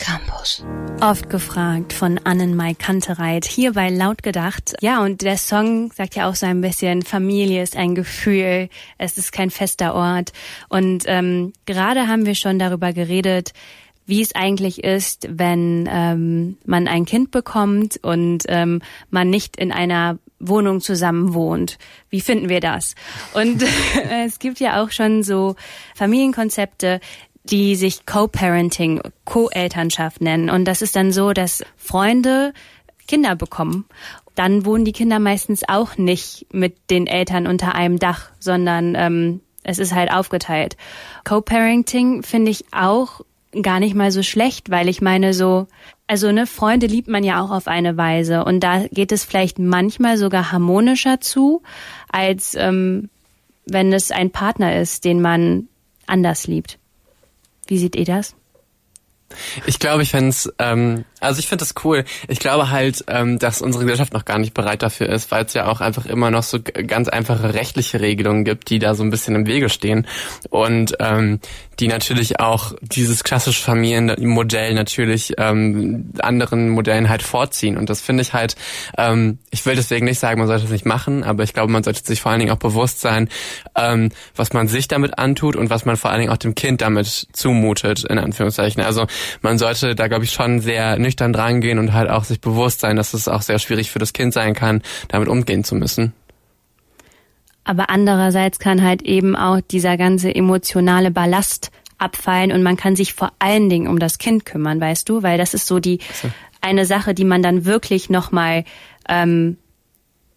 [0.00, 0.64] Campus.
[1.02, 4.74] Oft gefragt von Annenmai Kantereit, hier bei Laut gedacht.
[4.80, 9.18] Ja, und der Song sagt ja auch so ein bisschen, Familie ist ein Gefühl, es
[9.18, 10.32] ist kein fester Ort.
[10.70, 13.52] Und ähm, gerade haben wir schon darüber geredet,
[14.10, 19.72] wie es eigentlich ist, wenn ähm, man ein Kind bekommt und ähm, man nicht in
[19.72, 21.78] einer Wohnung zusammen wohnt.
[22.10, 22.96] Wie finden wir das?
[23.34, 23.64] Und
[24.26, 25.54] es gibt ja auch schon so
[25.94, 27.00] Familienkonzepte,
[27.44, 30.50] die sich Co-Parenting, Co-Elternschaft nennen.
[30.50, 32.52] Und das ist dann so, dass Freunde
[33.06, 33.86] Kinder bekommen.
[34.34, 39.40] Dann wohnen die Kinder meistens auch nicht mit den Eltern unter einem Dach, sondern ähm,
[39.62, 40.76] es ist halt aufgeteilt.
[41.24, 43.20] Co-Parenting finde ich auch
[43.62, 45.66] gar nicht mal so schlecht, weil ich meine so,
[46.06, 49.58] also ne, Freunde liebt man ja auch auf eine Weise und da geht es vielleicht
[49.58, 51.62] manchmal sogar harmonischer zu,
[52.10, 53.10] als ähm,
[53.66, 55.68] wenn es ein Partner ist, den man
[56.06, 56.78] anders liebt.
[57.66, 58.34] Wie seht ihr das?
[59.66, 62.04] Ich glaube, ich fände ähm, also ich finde das cool.
[62.28, 65.54] Ich glaube halt, ähm, dass unsere Gesellschaft noch gar nicht bereit dafür ist, weil es
[65.54, 69.10] ja auch einfach immer noch so ganz einfache rechtliche Regelungen gibt, die da so ein
[69.10, 70.06] bisschen im Wege stehen
[70.48, 71.40] und ähm,
[71.80, 77.76] die natürlich auch dieses klassische Familienmodell natürlich ähm, anderen Modellen halt vorziehen.
[77.78, 78.54] Und das finde ich halt,
[78.98, 81.82] ähm, ich will deswegen nicht sagen, man sollte es nicht machen, aber ich glaube, man
[81.82, 83.28] sollte sich vor allen Dingen auch bewusst sein,
[83.76, 86.82] ähm, was man sich damit antut und was man vor allen Dingen auch dem Kind
[86.82, 88.82] damit zumutet, in Anführungszeichen.
[88.82, 89.06] Also
[89.40, 92.96] man sollte da, glaube ich, schon sehr nüchtern drangehen und halt auch sich bewusst sein,
[92.96, 96.12] dass es auch sehr schwierig für das Kind sein kann, damit umgehen zu müssen.
[97.70, 103.14] Aber andererseits kann halt eben auch dieser ganze emotionale Ballast abfallen und man kann sich
[103.14, 105.22] vor allen Dingen um das Kind kümmern, weißt du?
[105.22, 106.00] Weil das ist so die
[106.60, 108.64] eine Sache, die man dann wirklich nochmal
[109.08, 109.56] ähm,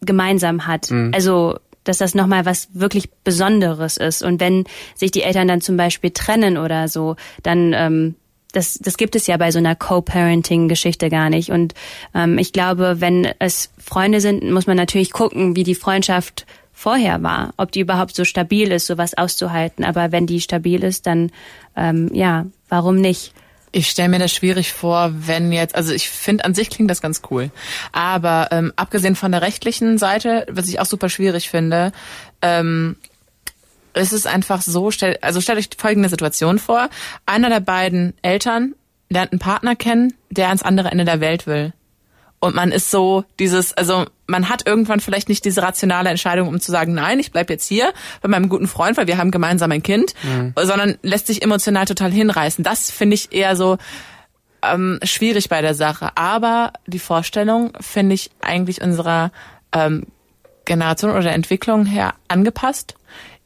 [0.01, 0.91] gemeinsam hat.
[1.11, 4.21] Also dass das nochmal was wirklich Besonderes ist.
[4.21, 8.15] Und wenn sich die Eltern dann zum Beispiel trennen oder so, dann ähm,
[8.51, 11.49] das, das gibt es ja bei so einer Co-Parenting-Geschichte gar nicht.
[11.49, 11.73] Und
[12.13, 17.23] ähm, ich glaube, wenn es Freunde sind, muss man natürlich gucken, wie die Freundschaft vorher
[17.23, 19.86] war, ob die überhaupt so stabil ist, sowas auszuhalten.
[19.86, 21.31] Aber wenn die stabil ist, dann
[21.75, 23.33] ähm, ja, warum nicht?
[23.71, 27.01] Ich stelle mir das schwierig vor, wenn jetzt, also ich finde an sich klingt das
[27.01, 27.49] ganz cool,
[27.91, 31.91] aber ähm, abgesehen von der rechtlichen Seite, was ich auch super schwierig finde,
[32.43, 32.97] ähm,
[33.93, 36.89] es ist einfach so, stell, also stellt euch folgende Situation vor,
[37.25, 38.75] einer der beiden Eltern
[39.09, 41.73] lernt einen Partner kennen, der ans andere Ende der Welt will.
[42.39, 46.59] Und man ist so dieses, also man hat irgendwann vielleicht nicht diese rationale Entscheidung, um
[46.59, 49.71] zu sagen, nein, ich bleib jetzt hier bei meinem guten Freund, weil wir haben gemeinsam
[49.71, 50.13] ein Kind,
[50.55, 52.63] sondern lässt sich emotional total hinreißen.
[52.63, 53.77] Das finde ich eher so
[54.63, 56.12] ähm, schwierig bei der Sache.
[56.15, 59.31] Aber die Vorstellung finde ich eigentlich unserer
[59.73, 60.07] ähm,
[60.65, 62.95] Generation oder Entwicklung her angepasst.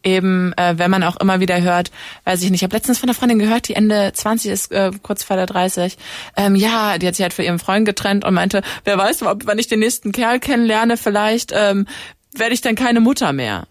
[0.03, 1.91] Eben, äh, wenn man auch immer wieder hört,
[2.23, 4.91] weiß ich nicht, ich habe letztens von einer Freundin gehört, die Ende 20 ist, äh,
[5.01, 5.97] kurz vor der 30,
[6.37, 9.47] ähm, ja, die hat sich halt für ihren Freund getrennt und meinte, wer weiß, ob,
[9.47, 11.87] wenn ich den nächsten Kerl kennenlerne, vielleicht ähm,
[12.33, 13.67] werde ich dann keine Mutter mehr.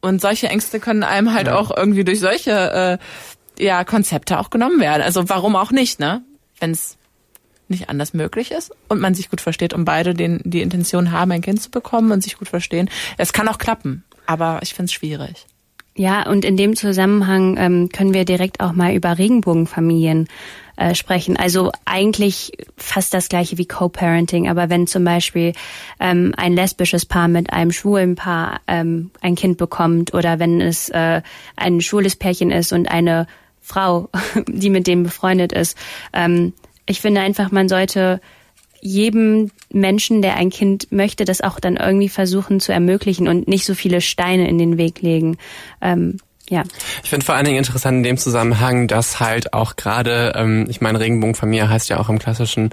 [0.00, 2.98] Und solche Ängste können einem halt auch irgendwie durch solche
[3.58, 5.02] äh, ja Konzepte auch genommen werden.
[5.02, 6.22] Also warum auch nicht, ne?
[6.60, 6.96] Wenn es
[7.68, 11.32] nicht anders möglich ist und man sich gut versteht und beide den, die Intention haben,
[11.32, 12.88] ein Kind zu bekommen und sich gut verstehen.
[13.16, 15.46] Es kann auch klappen, aber ich finde es schwierig.
[15.98, 20.28] Ja, und in dem Zusammenhang ähm, können wir direkt auch mal über Regenbogenfamilien
[20.76, 21.38] äh, sprechen.
[21.38, 25.54] Also eigentlich fast das gleiche wie Co-Parenting, aber wenn zum Beispiel
[25.98, 30.90] ähm, ein lesbisches Paar mit einem schwulen Paar ähm, ein Kind bekommt oder wenn es
[30.90, 31.22] äh,
[31.56, 33.26] ein schwules Pärchen ist und eine
[33.62, 34.10] Frau,
[34.46, 35.78] die mit dem befreundet ist.
[36.12, 36.52] Ähm,
[36.84, 38.20] ich finde einfach, man sollte
[38.80, 43.64] jedem Menschen, der ein Kind möchte, das auch dann irgendwie versuchen zu ermöglichen und nicht
[43.64, 45.38] so viele Steine in den Weg legen.
[45.80, 46.62] Ähm, ja.
[47.02, 50.80] Ich finde vor allen Dingen interessant in dem Zusammenhang, dass halt auch gerade, ähm, ich
[50.80, 52.70] meine, Regenbogenfamilie heißt ja auch im klassischen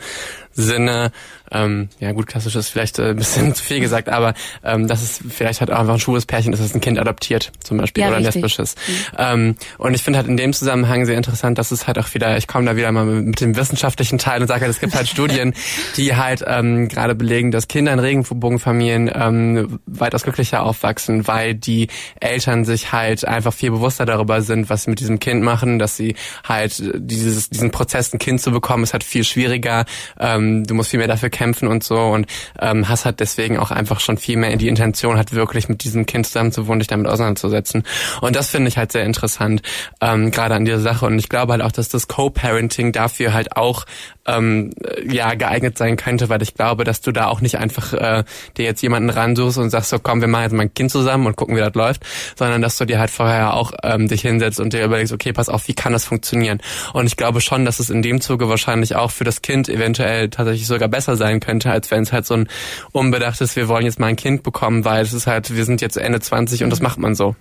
[0.52, 1.12] Sinne
[1.54, 5.04] ähm, ja gut, klassisch ist vielleicht äh, ein bisschen zu viel gesagt, aber ähm, das
[5.04, 8.02] ist vielleicht halt auch einfach ein schwules Pärchen, das ist ein Kind adoptiert zum Beispiel
[8.02, 8.76] ja, oder ein lesbisches.
[8.76, 8.94] Mhm.
[9.18, 12.38] Ähm, und ich finde halt in dem Zusammenhang sehr interessant, dass es halt auch wieder,
[12.38, 14.96] ich komme da wieder mal mit, mit dem wissenschaftlichen Teil und sage halt, es gibt
[14.96, 15.54] halt Studien,
[15.96, 21.88] die halt ähm, gerade belegen, dass Kinder in Regenbogenfamilien ähm, weitaus glücklicher aufwachsen, weil die
[22.20, 25.96] Eltern sich halt einfach viel bewusster darüber sind, was sie mit diesem Kind machen, dass
[25.96, 29.86] sie halt dieses, diesen Prozess, ein Kind zu bekommen, ist halt viel schwieriger.
[30.20, 32.26] Ähm, du musst viel mehr dafür kämpfen kämpfen und so und
[32.62, 35.84] ähm, Hass hat deswegen auch einfach schon viel mehr in die Intention hat, wirklich mit
[35.84, 37.84] diesem Kind zusammenzuwohnen, dich damit auseinanderzusetzen.
[38.22, 39.62] Und das finde ich halt sehr interessant,
[40.00, 41.06] ähm, gerade an dieser Sache.
[41.06, 43.84] Und ich glaube halt auch, dass das Co-Parenting dafür halt auch
[44.26, 44.72] ähm,
[45.06, 48.24] ja geeignet sein könnte, weil ich glaube, dass du da auch nicht einfach äh,
[48.58, 51.28] dir jetzt jemanden ransuchst und sagst so, komm, wir machen jetzt mal ein Kind zusammen
[51.28, 52.04] und gucken, wie das läuft,
[52.38, 55.50] sondern dass du dir halt vorher auch ähm, dich hinsetzt und dir überlegst, okay, pass
[55.50, 56.62] auf, wie kann das funktionieren?
[56.94, 60.30] Und ich glaube schon, dass es in dem Zuge wahrscheinlich auch für das Kind eventuell
[60.30, 62.48] tatsächlich sogar besser sein könnte, als wenn es halt so ein
[62.92, 65.98] unbedachtes, wir wollen jetzt mal ein Kind bekommen, weil es ist halt, wir sind jetzt
[65.98, 67.36] Ende 20 und das macht man so.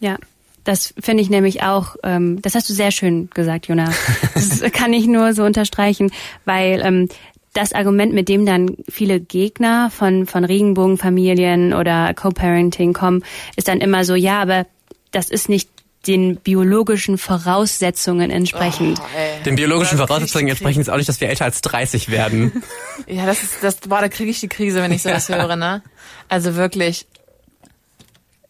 [0.00, 0.18] Ja,
[0.64, 3.94] das finde ich nämlich auch, ähm, das hast du sehr schön gesagt, Jonas.
[4.34, 6.10] Das kann ich nur so unterstreichen,
[6.44, 7.08] weil ähm,
[7.52, 13.22] das Argument, mit dem dann viele Gegner von, von Regenbogenfamilien oder Co-Parenting kommen,
[13.56, 14.66] ist dann immer so, ja, aber
[15.12, 15.68] das ist nicht
[16.06, 19.00] den biologischen Voraussetzungen entsprechend.
[19.00, 22.62] Oh, den biologischen Voraussetzungen entsprechend ist auch nicht, dass wir älter als 30 werden.
[23.06, 25.82] ja, das ist, das, boah, da kriege ich die Krise, wenn ich sowas höre, ne?
[26.28, 27.06] Also wirklich,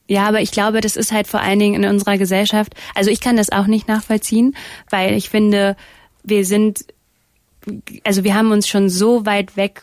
[0.06, 2.74] ja, aber ich glaube, das ist halt vor allen Dingen in unserer Gesellschaft.
[2.94, 4.54] Also ich kann das auch nicht nachvollziehen,
[4.90, 5.76] weil ich finde,
[6.22, 6.84] wir sind,
[8.04, 9.82] also wir haben uns schon so weit weg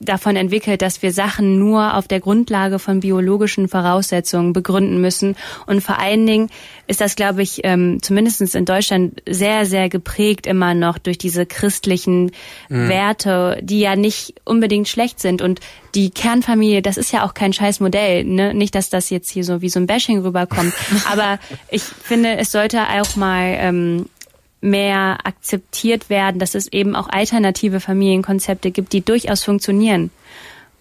[0.00, 5.36] davon entwickelt, dass wir Sachen nur auf der Grundlage von biologischen Voraussetzungen begründen müssen.
[5.66, 6.50] Und vor allen Dingen
[6.86, 11.46] ist das, glaube ich, ähm, zumindest in Deutschland sehr, sehr geprägt immer noch durch diese
[11.46, 12.30] christlichen
[12.68, 12.88] mhm.
[12.88, 15.42] Werte, die ja nicht unbedingt schlecht sind.
[15.42, 15.60] Und
[15.94, 18.24] die Kernfamilie, das ist ja auch kein scheiß Modell.
[18.24, 18.54] Ne?
[18.54, 20.72] Nicht, dass das jetzt hier so wie so ein Bashing rüberkommt.
[21.10, 21.38] Aber
[21.70, 24.06] ich finde, es sollte auch mal ähm,
[24.60, 30.10] mehr akzeptiert werden, dass es eben auch alternative Familienkonzepte gibt, die durchaus funktionieren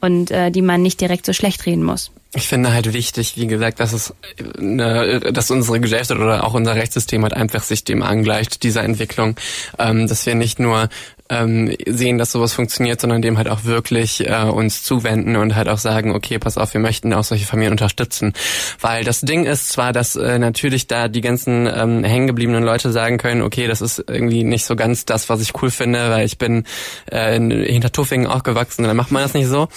[0.02, 2.12] und äh, die man nicht direkt so schlecht reden muss.
[2.34, 4.14] Ich finde halt wichtig, wie gesagt, dass es,
[4.60, 9.38] ne, dass unsere Gesellschaft oder auch unser Rechtssystem halt einfach sich dem angleicht, dieser Entwicklung,
[9.80, 10.90] ähm, dass wir nicht nur
[11.30, 15.70] ähm, sehen, dass sowas funktioniert, sondern dem halt auch wirklich äh, uns zuwenden und halt
[15.70, 18.34] auch sagen, okay, pass auf, wir möchten auch solche Familien unterstützen.
[18.80, 23.18] Weil das Ding ist zwar, dass äh, natürlich da die ganzen ähm, hängengebliebenen Leute sagen
[23.18, 26.38] können, okay, das ist irgendwie nicht so ganz das, was ich cool finde, weil ich
[26.38, 26.66] bin
[27.12, 29.68] äh, in Hintertuffingen aufgewachsen, dann macht man das nicht so.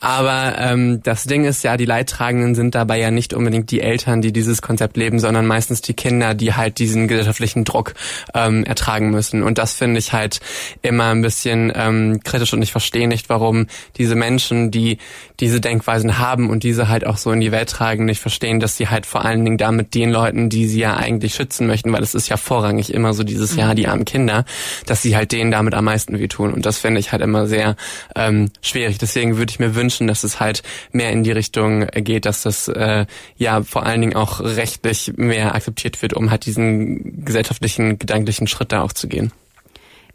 [0.00, 4.22] Aber ähm, das Ding ist ja, die Leidtragenden sind dabei ja nicht unbedingt die Eltern,
[4.22, 7.94] die dieses Konzept leben, sondern meistens die Kinder, die halt diesen gesellschaftlichen Druck
[8.34, 9.42] ähm, ertragen müssen.
[9.42, 10.40] Und das finde ich halt
[10.82, 13.66] im immer ein bisschen ähm, kritisch und ich verstehe nicht, warum
[13.98, 14.98] diese Menschen, die
[15.40, 18.76] diese Denkweisen haben und diese halt auch so in die Welt tragen, nicht verstehen, dass
[18.76, 22.02] sie halt vor allen Dingen damit den Leuten, die sie ja eigentlich schützen möchten, weil
[22.04, 23.58] es ist ja vorrangig immer so dieses, mhm.
[23.58, 24.44] ja, die armen Kinder,
[24.86, 26.52] dass sie halt denen damit am meisten wehtun.
[26.52, 27.74] Und das finde ich halt immer sehr
[28.14, 28.98] ähm, schwierig.
[28.98, 32.68] Deswegen würde ich mir wünschen, dass es halt mehr in die Richtung geht, dass das
[32.68, 38.46] äh, ja vor allen Dingen auch rechtlich mehr akzeptiert wird, um halt diesen gesellschaftlichen, gedanklichen
[38.46, 39.32] Schritt da auch zu gehen.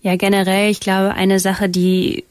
[0.01, 2.23] Ja, generell, ich glaube, eine Sache, die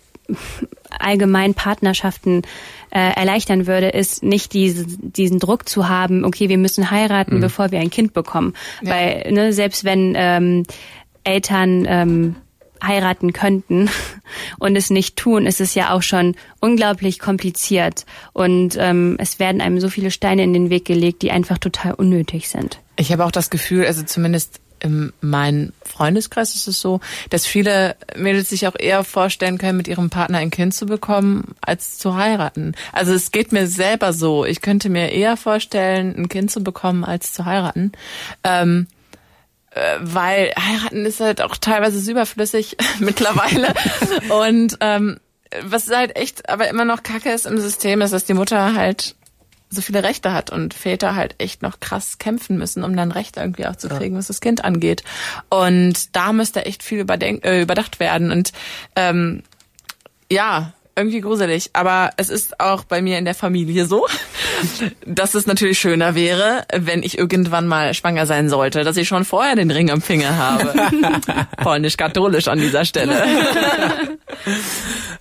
[0.99, 2.43] allgemein Partnerschaften
[2.91, 7.41] äh, erleichtern würde, ist nicht diese, diesen Druck zu haben, okay, wir müssen heiraten, mhm.
[7.41, 8.55] bevor wir ein Kind bekommen.
[8.83, 8.95] Ja.
[8.95, 10.65] Weil ne, selbst wenn ähm,
[11.25, 12.37] Eltern ähm,
[12.83, 13.91] heiraten könnten
[14.59, 19.61] und es nicht tun, ist es ja auch schon unglaublich kompliziert und ähm, es werden
[19.61, 22.81] einem so viele Steine in den Weg gelegt, die einfach total unnötig sind.
[22.97, 27.97] Ich habe auch das Gefühl, also zumindest in meinem Freundeskreis ist es so, dass viele
[28.17, 32.17] Mädels sich auch eher vorstellen können, mit ihrem Partner ein Kind zu bekommen, als zu
[32.17, 32.75] heiraten.
[32.93, 34.45] Also es geht mir selber so.
[34.45, 37.93] Ich könnte mir eher vorstellen, ein Kind zu bekommen, als zu heiraten.
[38.45, 38.87] Ähm,
[39.71, 43.75] äh, weil heiraten ist halt auch teilweise überflüssig mittlerweile.
[44.29, 45.19] Und ähm,
[45.63, 49.15] was halt echt aber immer noch kacke ist im System, ist, dass die Mutter halt
[49.71, 53.37] so viele Rechte hat und Väter halt echt noch krass kämpfen müssen, um dann Recht
[53.37, 54.19] irgendwie auch zu kriegen, ja.
[54.19, 55.05] was das Kind angeht.
[55.51, 58.31] Und da müsste echt viel überdenk äh, überdacht werden.
[58.31, 58.53] Und
[58.97, 59.43] ähm,
[60.31, 61.71] ja, irgendwie gruselig.
[61.75, 64.07] Aber es ist auch bei mir in der Familie so,
[65.07, 69.25] dass es natürlich schöner wäre, wenn ich irgendwann mal schwanger sein sollte, dass ich schon
[69.25, 70.75] vorher den Ring am Finger habe.
[71.63, 73.23] Polnisch-katholisch an dieser Stelle.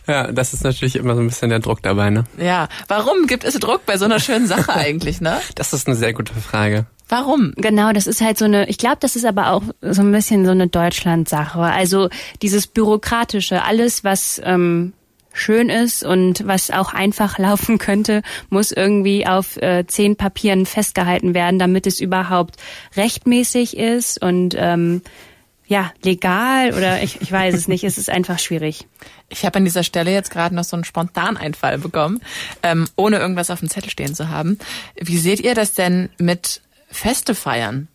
[0.07, 2.23] Ja, das ist natürlich immer so ein bisschen der Druck dabei, ne?
[2.37, 2.69] Ja.
[2.87, 5.39] Warum gibt es Druck bei so einer schönen Sache eigentlich, ne?
[5.55, 6.85] Das ist eine sehr gute Frage.
[7.09, 7.53] Warum?
[7.55, 10.45] Genau, das ist halt so eine, ich glaube, das ist aber auch so ein bisschen
[10.45, 11.59] so eine Deutschland-Sache.
[11.59, 12.09] Also
[12.41, 14.93] dieses Bürokratische, alles, was ähm,
[15.33, 21.33] schön ist und was auch einfach laufen könnte, muss irgendwie auf äh, zehn Papieren festgehalten
[21.33, 22.55] werden, damit es überhaupt
[22.95, 25.01] rechtmäßig ist und ähm,
[25.67, 28.87] ja, legal oder ich, ich weiß es nicht, es ist einfach schwierig.
[29.29, 32.21] Ich habe an dieser Stelle jetzt gerade noch so einen Spontaneinfall bekommen,
[32.63, 34.57] ähm, ohne irgendwas auf dem Zettel stehen zu haben.
[34.95, 37.89] Wie seht ihr das denn mit Feste feiern?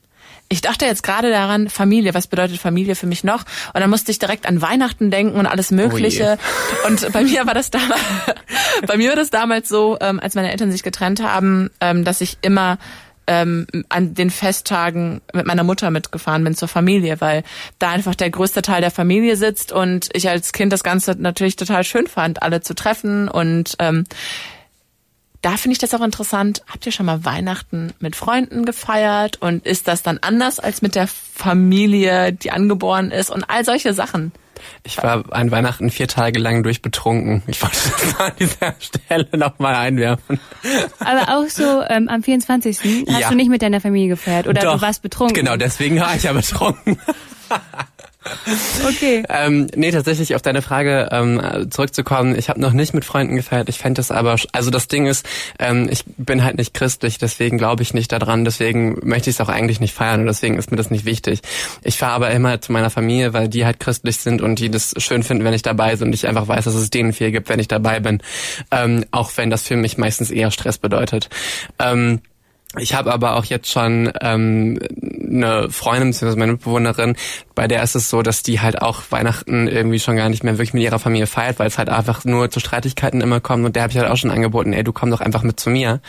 [0.50, 3.46] Ich dachte jetzt gerade daran, Familie, was bedeutet Familie für mich noch?
[3.72, 6.36] Und dann musste ich direkt an Weihnachten denken und alles Mögliche.
[6.84, 8.02] Oh und bei mir war das damals,
[8.86, 12.20] bei mir war das damals so, ähm, als meine Eltern sich getrennt haben, ähm, dass
[12.20, 12.76] ich immer
[13.32, 17.42] ähm, an den Festtagen mit meiner Mutter mitgefahren bin zur Familie, weil
[17.78, 21.56] da einfach der größte Teil der Familie sitzt und ich als Kind das Ganze natürlich
[21.56, 24.04] total schön fand, alle zu treffen und ähm,
[25.40, 26.62] da finde ich das auch interessant.
[26.68, 30.94] Habt ihr schon mal Weihnachten mit Freunden gefeiert und ist das dann anders als mit
[30.94, 34.30] der Familie, die angeboren ist und all solche Sachen?
[34.84, 37.42] Ich war an Weihnachten vier Tage lang durchbetrunken.
[37.46, 40.40] Ich wollte das an dieser Stelle nochmal einwerfen.
[40.98, 42.78] Aber auch so ähm, am 24.
[43.08, 43.28] hast ja.
[43.28, 45.34] du nicht mit deiner Familie gefeiert oder Doch, du warst betrunken?
[45.34, 46.98] Genau, deswegen war ich ja betrunken.
[48.86, 49.22] Okay.
[49.28, 51.40] ähm, nee, tatsächlich auf deine Frage ähm,
[51.70, 52.36] zurückzukommen.
[52.36, 53.68] Ich habe noch nicht mit Freunden gefeiert.
[53.68, 55.26] Ich fände es aber, also das Ding ist,
[55.58, 58.44] ähm, ich bin halt nicht christlich, deswegen glaube ich nicht daran.
[58.44, 61.40] Deswegen möchte ich es auch eigentlich nicht feiern und deswegen ist mir das nicht wichtig.
[61.82, 64.94] Ich fahre aber immer zu meiner Familie, weil die halt christlich sind und die das
[64.98, 67.48] schön finden, wenn ich dabei bin und ich einfach weiß, dass es denen viel gibt,
[67.48, 68.22] wenn ich dabei bin.
[68.70, 71.28] Ähm, auch wenn das für mich meistens eher Stress bedeutet.
[71.78, 72.20] Ähm,
[72.78, 74.78] ich habe aber auch jetzt schon ähm,
[75.30, 76.36] eine Freundin bzw.
[76.36, 77.16] meine Mitbewohnerin,
[77.54, 80.54] bei der ist es so, dass die halt auch Weihnachten irgendwie schon gar nicht mehr
[80.54, 83.64] wirklich mit ihrer Familie feiert, weil es halt einfach nur zu Streitigkeiten immer kommt.
[83.64, 85.70] Und der habe ich halt auch schon angeboten, ey, du komm doch einfach mit zu
[85.70, 86.00] mir.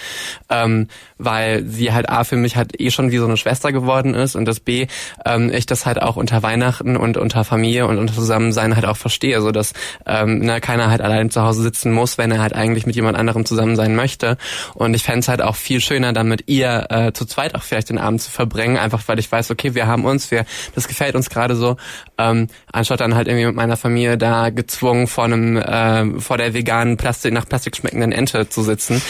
[0.50, 4.14] Ähm, weil sie halt A für mich halt eh schon wie so eine Schwester geworden
[4.14, 4.88] ist und das B,
[5.26, 8.98] ähm, ich das halt auch unter Weihnachten und unter Familie und unter Zusammensein halt auch
[8.98, 9.74] verstehe, so dass
[10.06, 13.18] ähm, ne, keiner halt allein zu Hause sitzen muss, wenn er halt eigentlich mit jemand
[13.18, 14.38] anderem zusammen sein möchte.
[14.74, 17.98] Und ich fände halt auch viel schöner, damit ihr äh, zu zweit auch vielleicht den
[17.98, 21.30] Abend zu verbringen, einfach weil ich weiß, okay, wir haben uns, wir, das gefällt uns
[21.34, 21.78] gerade so,
[22.18, 26.54] ähm, anstatt dann halt irgendwie mit meiner Familie da gezwungen vor einem, äh, vor der
[26.54, 29.02] veganen Plastik, nach Plastik schmeckenden Ente zu sitzen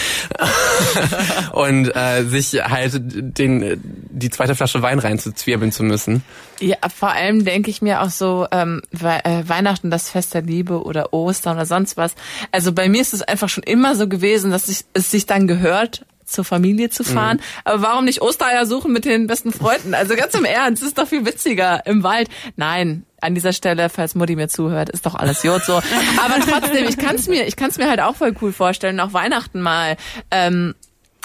[1.53, 6.23] und äh, sich halt den, die zweite Flasche Wein reinzuzwirbeln zu müssen.
[6.59, 10.43] Ja, vor allem denke ich mir auch so, ähm, We äh, Weihnachten, das Fest der
[10.43, 12.15] Liebe oder Ostern oder sonst was.
[12.51, 15.47] Also bei mir ist es einfach schon immer so gewesen, dass ich, es sich dann
[15.47, 17.38] gehört, zur Familie zu fahren.
[17.38, 17.62] Mhm.
[17.63, 19.93] Aber warum nicht Ostereier suchen mit den besten Freunden?
[19.93, 22.30] Also ganz im Ernst, ist doch viel witziger im Wald.
[22.56, 25.74] Nein, an dieser Stelle, falls Mutti mir zuhört, ist doch alles Jod so.
[25.74, 29.00] Aber trotzdem, ich kann es mir, ich kann es mir halt auch voll cool vorstellen,
[29.00, 29.96] auch Weihnachten mal
[30.32, 30.76] ähm,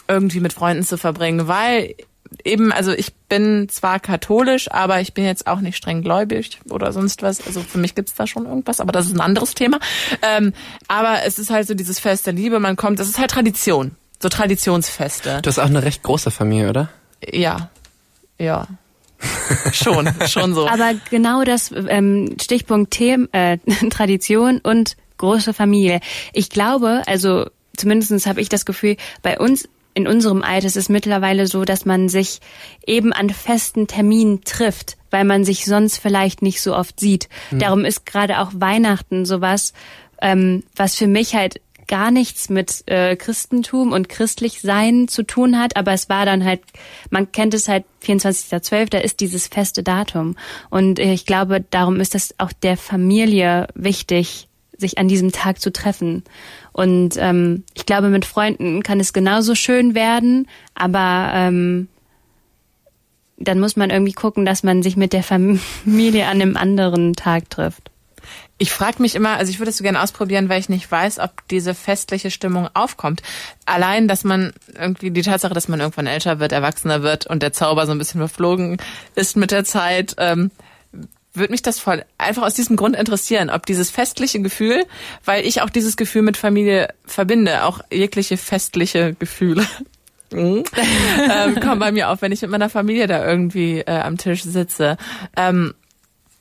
[0.06, 1.94] irgendwie mit Freunden zu verbringen, weil
[2.44, 6.92] eben, also ich bin zwar katholisch, aber ich bin jetzt auch nicht streng gläubig oder
[6.92, 7.46] sonst was.
[7.46, 9.78] Also für mich gibt's da schon irgendwas, aber das ist ein anderes Thema.
[10.22, 10.52] Ähm,
[10.88, 13.96] aber es ist halt so dieses Fest der Liebe, man kommt, es ist halt Tradition
[14.20, 15.40] so Traditionsfeste.
[15.42, 16.88] Du hast auch eine recht große Familie, oder?
[17.32, 17.70] Ja,
[18.38, 18.66] ja.
[19.72, 20.68] schon, schon so.
[20.68, 23.58] Aber genau das ähm, Stichpunkt Themen, äh,
[23.90, 26.00] Tradition und große Familie.
[26.32, 30.88] Ich glaube, also zumindestens habe ich das Gefühl, bei uns in unserem Alter ist es
[30.88, 32.40] mittlerweile so, dass man sich
[32.86, 37.28] eben an festen Terminen trifft, weil man sich sonst vielleicht nicht so oft sieht.
[37.50, 37.58] Hm.
[37.58, 39.72] Darum ist gerade auch Weihnachten sowas,
[40.20, 45.58] ähm, was für mich halt gar nichts mit äh, Christentum und christlich sein zu tun
[45.58, 46.60] hat, aber es war dann halt,
[47.10, 50.36] man kennt es halt 24.12., da ist dieses feste Datum.
[50.70, 55.60] Und äh, ich glaube, darum ist es auch der Familie wichtig, sich an diesem Tag
[55.60, 56.22] zu treffen.
[56.72, 61.88] Und ähm, ich glaube, mit Freunden kann es genauso schön werden, aber ähm,
[63.38, 67.50] dann muss man irgendwie gucken, dass man sich mit der Familie an einem anderen Tag
[67.50, 67.90] trifft.
[68.58, 71.20] Ich frage mich immer, also ich würde es so gerne ausprobieren, weil ich nicht weiß,
[71.20, 73.22] ob diese festliche Stimmung aufkommt.
[73.66, 77.52] Allein, dass man irgendwie die Tatsache, dass man irgendwann älter wird, erwachsener wird und der
[77.52, 78.78] Zauber so ein bisschen verflogen
[79.14, 80.50] ist mit der Zeit, ähm,
[81.34, 84.84] würde mich das voll einfach aus diesem Grund interessieren, ob dieses festliche Gefühl,
[85.24, 89.64] weil ich auch dieses Gefühl mit Familie verbinde, auch jegliche festliche Gefühle.
[90.32, 94.42] ähm, kommen bei mir auf, wenn ich mit meiner Familie da irgendwie äh, am Tisch
[94.42, 94.98] sitze.
[95.36, 95.74] Ähm,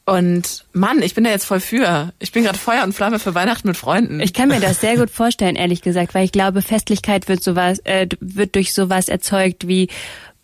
[0.08, 2.14] und Mann, ich bin da jetzt voll für.
[2.20, 4.22] Ich bin gerade Feuer und Flamme für Weihnachten mit Freunden.
[4.22, 7.80] Ich kann mir das sehr gut vorstellen, ehrlich gesagt, weil ich glaube, Festlichkeit wird sowas,
[7.80, 9.89] äh, wird durch sowas erzeugt wie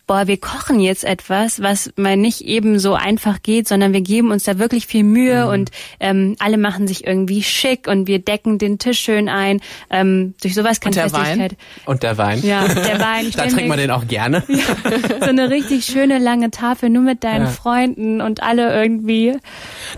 [0.06, 4.30] boah, wir kochen jetzt etwas, was mal nicht eben so einfach geht, sondern wir geben
[4.30, 5.50] uns da wirklich viel Mühe mhm.
[5.50, 9.60] und ähm, alle machen sich irgendwie schick und wir decken den Tisch schön ein.
[9.90, 11.48] Ähm, durch sowas kann und der Wein?
[11.86, 12.42] Und der Wein.
[12.42, 13.30] Ja, der Wein.
[13.36, 14.42] da trinkt man den auch gerne.
[14.54, 17.50] Ja, so eine richtig schöne lange Tafel nur mit deinen ja.
[17.50, 19.36] Freunden und alle irgendwie.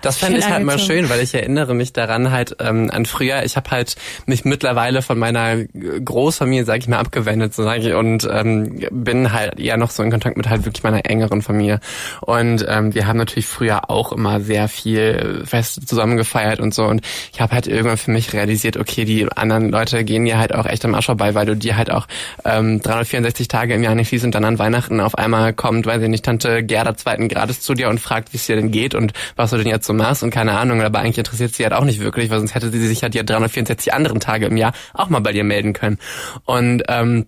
[0.00, 3.44] Das fände ich halt mal schön, weil ich erinnere mich daran halt ähm, an früher.
[3.44, 7.94] Ich habe halt mich mittlerweile von meiner Großfamilie, sag ich mal, abgewendet, so sage ich,
[7.94, 11.80] und ähm, bin halt eher noch so in Kontakt mit halt wirklich meiner engeren Familie.
[12.20, 16.84] Und ähm, wir haben natürlich früher auch immer sehr viel Feste zusammen gefeiert und so.
[16.84, 20.54] Und ich habe halt irgendwann für mich realisiert, okay, die anderen Leute gehen dir halt
[20.54, 22.06] auch echt am Arsch vorbei, weil du dir halt auch
[22.44, 26.02] ähm, 364 Tage im Jahr nicht siehst und dann an Weihnachten auf einmal kommt, weiß
[26.02, 28.94] ich nicht, Tante Gerda zweiten Grades zu dir und fragt, wie es dir denn geht
[28.94, 31.72] und was du denn jetzt so machst und keine Ahnung, aber eigentlich interessiert sie halt
[31.72, 34.72] auch nicht wirklich, weil sonst hätte sie sich halt die 364 anderen Tage im Jahr
[34.94, 35.98] auch mal bei dir melden können.
[36.44, 37.26] Und ähm,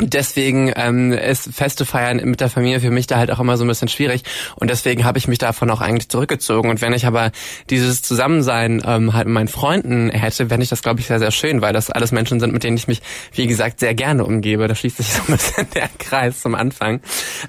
[0.00, 3.64] Deswegen ähm, ist Feste feiern mit der Familie für mich da halt auch immer so
[3.64, 4.22] ein bisschen schwierig
[4.56, 7.32] und deswegen habe ich mich davon auch eigentlich zurückgezogen und wenn ich aber
[7.70, 11.30] dieses Zusammensein ähm, halt mit meinen Freunden hätte, fände ich das glaube ich sehr, sehr
[11.30, 14.68] schön, weil das alles Menschen sind, mit denen ich mich, wie gesagt, sehr gerne umgebe.
[14.68, 17.00] Da schließt sich so ein bisschen der Kreis zum Anfang.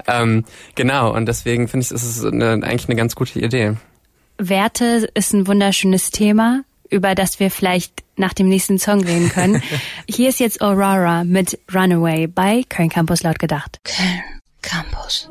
[0.08, 0.46] Ähm,
[0.76, 3.76] genau und deswegen finde ich, ist es eine, eigentlich eine ganz gute Idee.
[4.38, 9.62] Werte ist ein wunderschönes Thema über das wir vielleicht nach dem nächsten Song reden können.
[10.10, 13.80] Hier ist jetzt Aurora mit Runaway bei Köln Campus laut gedacht.
[13.84, 15.30] Köln Campus.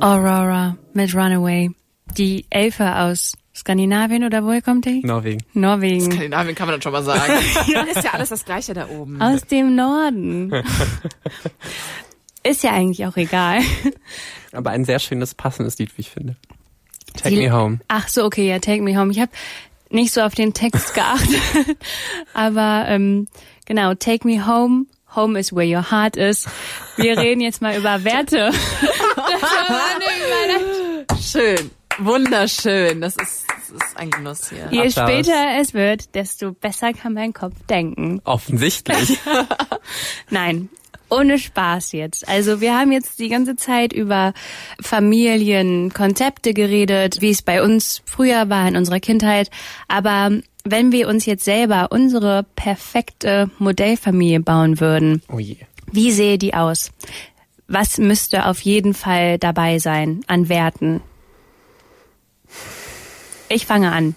[0.00, 1.70] Aurora mit Runaway.
[2.16, 5.00] Die Elfe aus Skandinavien oder woher kommt die?
[5.04, 5.44] Norwegen.
[5.52, 6.10] Norwegen.
[6.10, 7.32] Skandinavien kann man dann schon mal sagen.
[7.94, 9.20] ist ja alles das Gleiche da oben.
[9.20, 10.50] Aus dem Norden.
[12.42, 13.60] ist ja eigentlich auch egal.
[14.52, 16.36] Aber ein sehr schönes, passendes Lied, wie ich finde.
[17.14, 17.80] Take Die, Me Home.
[17.88, 19.12] Ach so, okay, ja, Take Me Home.
[19.12, 19.30] Ich habe
[19.90, 21.76] nicht so auf den Text geachtet.
[22.34, 23.28] Aber ähm,
[23.66, 24.86] genau, Take Me Home.
[25.16, 26.46] Home is where your heart is.
[26.96, 28.52] Wir reden jetzt mal über Werte.
[31.20, 31.70] Schön.
[31.98, 33.00] Wunderschön.
[33.00, 34.68] Das ist, das ist ein Genuss hier.
[34.70, 34.92] Je Applaus.
[34.92, 38.20] später es wird, desto besser kann mein Kopf denken.
[38.24, 39.18] Offensichtlich.
[40.30, 40.68] Nein,
[41.10, 42.28] ohne Spaß jetzt.
[42.28, 44.32] Also wir haben jetzt die ganze Zeit über
[44.80, 49.50] Familienkonzepte geredet, wie es bei uns früher war in unserer Kindheit.
[49.88, 50.30] Aber
[50.64, 55.56] wenn wir uns jetzt selber unsere perfekte Modellfamilie bauen würden, oh je.
[55.90, 56.90] wie sehe die aus?
[57.66, 61.00] Was müsste auf jeden Fall dabei sein an Werten?
[63.48, 64.14] Ich fange an.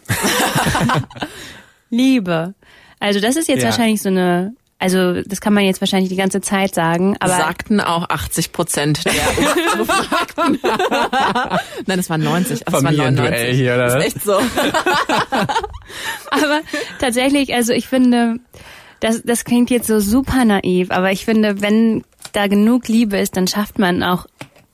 [1.89, 2.54] Liebe.
[3.00, 3.70] Also das ist jetzt ja.
[3.70, 7.80] wahrscheinlich so eine also das kann man jetzt wahrscheinlich die ganze Zeit sagen, aber sagten
[7.80, 9.14] auch 80 Prozent der
[9.78, 10.60] Befragten.
[11.86, 13.56] Nein, es waren 90, also es waren 99.
[13.56, 13.86] Hier, oder?
[13.86, 14.34] Das ist echt so.
[16.32, 16.60] aber
[17.00, 18.40] tatsächlich, also ich finde,
[19.00, 22.04] das, das klingt jetzt so super naiv, aber ich finde, wenn
[22.34, 24.26] da genug Liebe ist, dann schafft man auch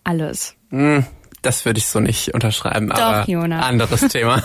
[0.03, 0.55] alles.
[0.71, 1.01] Mm,
[1.41, 3.65] das würde ich so nicht unterschreiben, Doch, aber Jonas.
[3.65, 4.43] anderes Thema.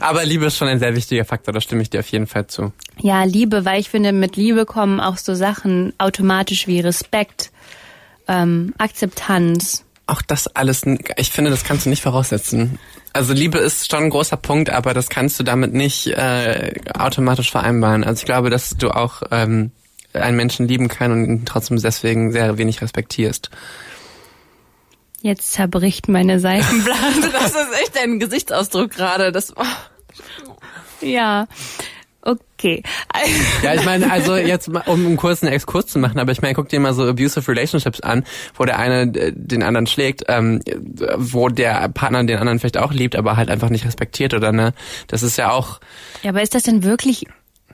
[0.00, 2.46] aber Liebe ist schon ein sehr wichtiger Faktor, da stimme ich dir auf jeden Fall
[2.46, 2.72] zu.
[2.98, 7.50] Ja, Liebe, weil ich finde, mit Liebe kommen auch so Sachen automatisch wie Respekt,
[8.28, 9.84] ähm, Akzeptanz.
[10.06, 10.82] Auch das alles,
[11.16, 12.78] ich finde, das kannst du nicht voraussetzen.
[13.12, 17.50] Also Liebe ist schon ein großer Punkt, aber das kannst du damit nicht äh, automatisch
[17.50, 18.04] vereinbaren.
[18.04, 19.72] Also ich glaube, dass du auch ähm,
[20.12, 23.50] einen Menschen lieben kann und ihn trotzdem deswegen sehr wenig respektierst.
[25.26, 27.30] Jetzt zerbricht meine Seifenblase.
[27.32, 29.32] das ist echt ein Gesichtsausdruck gerade.
[29.32, 29.52] Das.
[29.56, 29.64] Oh.
[31.00, 31.48] Ja.
[32.22, 32.84] Okay.
[33.62, 36.68] ja, ich meine, also jetzt um einen kurzen Exkurs zu machen, aber ich meine, guck
[36.68, 38.24] dir mal so abusive relationships an,
[38.54, 40.60] wo der eine äh, den anderen schlägt, ähm,
[41.16, 44.74] wo der Partner den anderen vielleicht auch liebt, aber halt einfach nicht respektiert oder ne?
[45.08, 45.80] Das ist ja auch.
[46.22, 47.26] Ja, aber ist das denn wirklich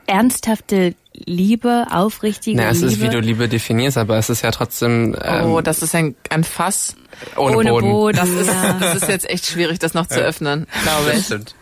[0.07, 2.81] ernsthafte Liebe, aufrichtige naja, Liebe?
[2.81, 5.15] Ja, es ist, wie du Liebe definierst, aber es ist ja trotzdem.
[5.21, 6.95] Ähm, oh, das ist ein, ein Fass
[7.35, 7.89] ohne, ohne Boden.
[7.89, 8.17] Boden.
[8.17, 8.49] Das ist,
[8.79, 11.17] das ist jetzt echt schwierig, das noch zu öffnen, glaube ich.
[11.17, 11.55] Das stimmt.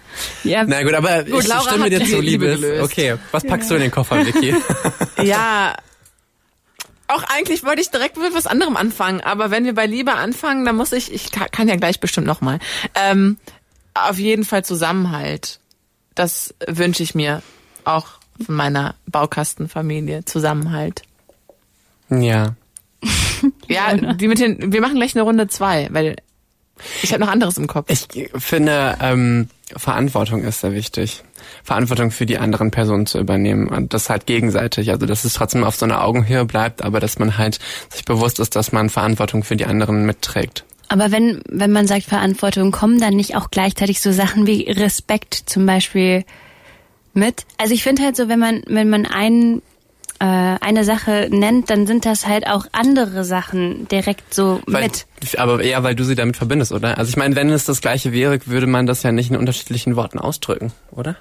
[0.44, 0.64] Ja.
[0.66, 2.56] Na gut, aber gut, ich Laura stimme dir zu, Liebe.
[2.56, 3.76] Liebe okay, was packst ja.
[3.76, 4.56] du in den Koffer, Vicky?
[5.24, 5.76] ja,
[7.08, 10.66] auch eigentlich wollte ich direkt mit was anderem anfangen, aber wenn wir bei Liebe anfangen,
[10.66, 12.60] dann muss ich, ich kann ja gleich bestimmt nochmal.
[12.96, 13.38] Ähm,
[13.94, 15.60] auf jeden Fall Zusammenhalt.
[16.16, 17.42] Das wünsche ich mir
[17.84, 20.26] auch von meiner Baukastenfamilie.
[20.26, 21.04] Zusammenhalt.
[22.10, 22.56] Ja.
[23.68, 26.18] Ja, die mit den, wir machen gleich eine Runde zwei, weil
[27.02, 27.90] ich habe noch anderes im Kopf.
[27.90, 31.24] Ich finde, ähm, Verantwortung ist sehr wichtig.
[31.64, 33.68] Verantwortung für die anderen Personen zu übernehmen.
[33.68, 34.92] Und das halt gegenseitig.
[34.92, 38.40] Also, dass es trotzdem auf so einer Augenhöhe bleibt, aber dass man halt sich bewusst
[38.40, 40.66] ist, dass man Verantwortung für die anderen mitträgt.
[40.88, 45.36] Aber wenn, wenn man sagt Verantwortung, kommen dann nicht auch gleichzeitig so Sachen wie Respekt
[45.46, 46.26] zum Beispiel
[47.14, 47.46] mit?
[47.58, 49.62] Also ich finde halt so, wenn man, wenn man einen
[50.20, 55.08] äh, eine Sache nennt, dann sind das halt auch andere Sachen direkt so Weil, mit.
[55.38, 57.00] Aber eher, weil du sie damit verbindest, oder?
[57.00, 59.96] Also ich meine, wenn es das gleiche wäre, würde man das ja nicht in unterschiedlichen
[59.96, 61.16] Worten ausdrücken, oder?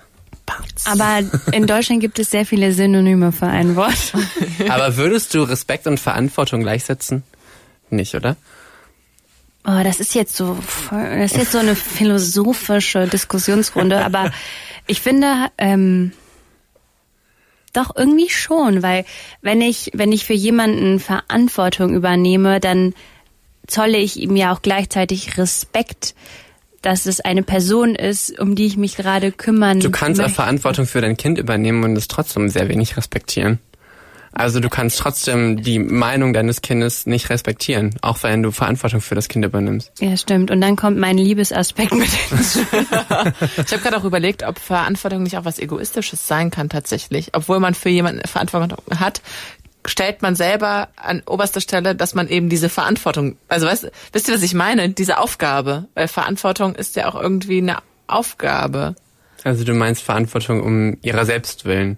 [0.84, 1.20] Aber
[1.52, 4.12] in Deutschland gibt es sehr viele Synonyme für ein Wort.
[4.68, 7.22] Aber würdest du Respekt und Verantwortung gleichsetzen?
[7.88, 8.36] Nicht, oder?
[9.64, 10.56] Oh, das ist jetzt so,
[10.90, 14.32] das ist jetzt so eine philosophische Diskussionsrunde, aber
[14.90, 16.12] ich finde, ähm,
[17.72, 19.04] doch irgendwie schon, weil
[19.40, 22.94] wenn ich, wenn ich für jemanden Verantwortung übernehme, dann
[23.68, 26.16] zolle ich ihm ja auch gleichzeitig Respekt,
[26.82, 30.34] dass es eine Person ist, um die ich mich gerade kümmern Du kannst auch möchte.
[30.34, 33.60] Verantwortung für dein Kind übernehmen und es trotzdem sehr wenig respektieren.
[34.32, 39.14] Also du kannst trotzdem die Meinung deines Kindes nicht respektieren, auch wenn du Verantwortung für
[39.14, 39.92] das Kind übernimmst.
[40.00, 40.50] Ja, stimmt.
[40.50, 42.60] Und dann kommt mein Liebesaspekt mit hinzu.
[42.70, 47.30] Ich habe gerade auch überlegt, ob Verantwortung nicht auch was Egoistisches sein kann tatsächlich.
[47.34, 49.20] Obwohl man für jemanden Verantwortung hat,
[49.84, 54.34] stellt man selber an oberster Stelle, dass man eben diese Verantwortung, also weißt, wisst ihr,
[54.34, 54.90] was ich meine?
[54.90, 55.86] Diese Aufgabe.
[55.94, 58.94] Weil Verantwortung ist ja auch irgendwie eine Aufgabe.
[59.44, 61.96] Also du meinst Verantwortung um ihrer selbst willen.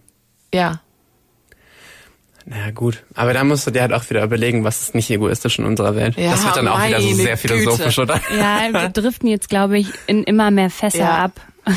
[0.55, 0.81] Ja.
[2.45, 3.03] Naja, gut.
[3.15, 5.95] Aber da musst du dir halt auch wieder überlegen, was ist nicht egoistisch in unserer
[5.97, 6.17] Welt.
[6.17, 8.13] Ja, das wird dann auch wieder so sehr philosophisch, Güte.
[8.15, 8.21] oder?
[8.37, 11.25] Ja, wir driften jetzt, glaube ich, in immer mehr Fässer Ja.
[11.25, 11.33] ab.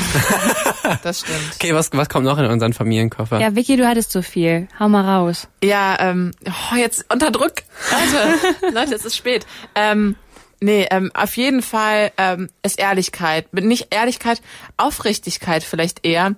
[1.02, 1.38] Das stimmt.
[1.56, 3.40] Okay, was, was kommt noch in unseren Familienkoffer?
[3.40, 4.68] Ja, Vicky, du hattest so viel.
[4.78, 5.48] Hau mal raus.
[5.62, 7.54] Ja, ähm, oh, jetzt unter Druck.
[7.90, 9.46] Leute, Leute, es ist spät.
[9.74, 10.14] Ähm,
[10.60, 13.52] nee, ähm, auf jeden Fall ähm, ist Ehrlichkeit.
[13.52, 14.42] Nicht Ehrlichkeit,
[14.76, 16.36] Aufrichtigkeit vielleicht eher.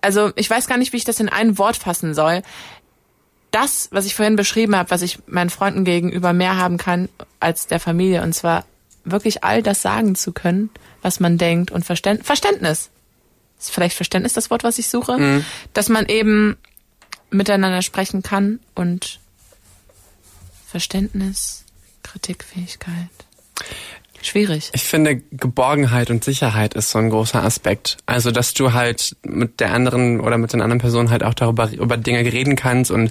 [0.00, 2.42] Also ich weiß gar nicht, wie ich das in ein Wort fassen soll.
[3.52, 7.68] Das, was ich vorhin beschrieben habe, was ich meinen Freunden gegenüber mehr haben kann als
[7.68, 8.64] der Familie, und zwar
[9.04, 10.70] wirklich all das sagen zu können,
[11.02, 12.90] was man denkt und Verständ Verständnis.
[13.60, 15.18] Ist vielleicht Verständnis das Wort, was ich suche?
[15.72, 16.56] Dass man eben
[17.30, 19.20] miteinander sprechen kann und
[20.66, 21.64] Verständnis,
[22.02, 23.10] Kritikfähigkeit.
[24.22, 24.70] Schwierig.
[24.72, 27.98] Ich finde, Geborgenheit und Sicherheit ist so ein großer Aspekt.
[28.06, 31.70] Also, dass du halt mit der anderen oder mit den anderen Personen halt auch darüber
[31.72, 33.10] über Dinge reden kannst und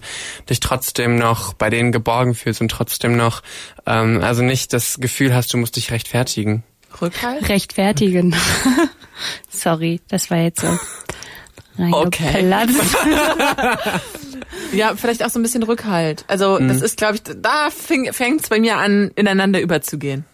[0.50, 3.44] dich trotzdem noch bei denen geborgen fühlst und trotzdem noch,
[3.86, 6.64] ähm, also nicht das Gefühl hast, du musst dich rechtfertigen.
[7.02, 7.50] Rückhalt?
[7.50, 8.34] Rechtfertigen.
[9.50, 10.80] Sorry, das war jetzt so.
[11.78, 12.76] reingeplatzt.
[14.74, 16.24] Ja, vielleicht auch so ein bisschen Rückhalt.
[16.28, 20.26] Also das ist, glaube ich, da fängt es bei mir an, ineinander überzugehen.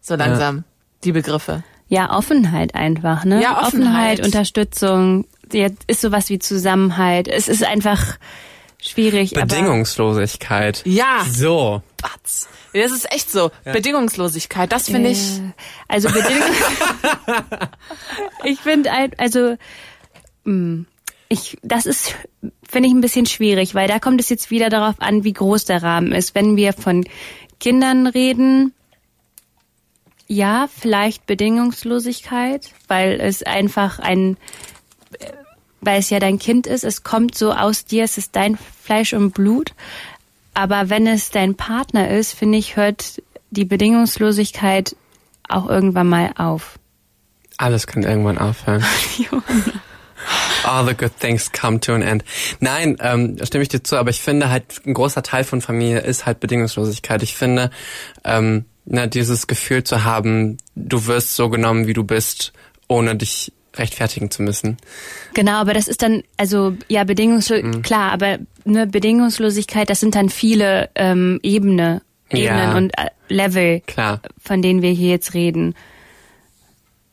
[0.00, 0.64] So langsam,
[1.04, 1.62] die Begriffe.
[1.88, 3.42] Ja, Offenheit einfach, ne?
[3.42, 4.24] Ja, Offenheit.
[4.24, 5.26] Unterstützung.
[5.52, 7.26] Jetzt ist sowas wie Zusammenhalt.
[7.26, 8.16] Es ist einfach
[8.80, 9.32] schwierig.
[9.32, 10.82] Bedingungslosigkeit.
[10.86, 11.82] Ja, So.
[12.00, 12.48] Batz.
[12.72, 13.50] Das ist echt so.
[13.64, 15.38] Bedingungslosigkeit, das finde Aber, ich.
[15.38, 15.52] äh,
[15.88, 16.48] Also Bedingung.
[18.44, 19.56] ich finde also
[20.44, 20.84] mh,
[21.28, 22.14] ich das ist
[22.68, 25.64] finde ich ein bisschen schwierig, weil da kommt es jetzt wieder darauf an, wie groß
[25.64, 26.34] der Rahmen ist.
[26.34, 27.04] Wenn wir von
[27.58, 28.72] Kindern reden,
[30.30, 34.36] ja, vielleicht Bedingungslosigkeit, weil es einfach ein
[35.80, 39.12] weil es ja dein Kind ist, es kommt so aus dir, es ist dein Fleisch
[39.12, 39.72] und Blut.
[40.54, 44.94] Aber wenn es dein Partner ist, finde ich, hört die Bedingungslosigkeit
[45.48, 46.78] auch irgendwann mal auf.
[47.56, 48.84] Alles kann irgendwann aufhören.
[50.64, 52.24] All the good things come to an end.
[52.60, 55.62] Nein, ähm, da stimme ich dir zu, aber ich finde halt, ein großer Teil von
[55.62, 57.22] Familie ist halt Bedingungslosigkeit.
[57.22, 57.70] Ich finde,
[58.22, 62.52] ähm, na, dieses Gefühl zu haben, du wirst so genommen, wie du bist,
[62.88, 64.76] ohne dich rechtfertigen zu müssen.
[65.32, 70.28] Genau, aber das ist dann, also ja, bedingungslos, klar, aber ne, Bedingungslosigkeit, das sind dann
[70.28, 72.76] viele ähm, Ebene, Ebenen Ja.
[72.76, 74.20] und äh, Level, Klar.
[74.42, 75.74] von denen wir hier jetzt reden.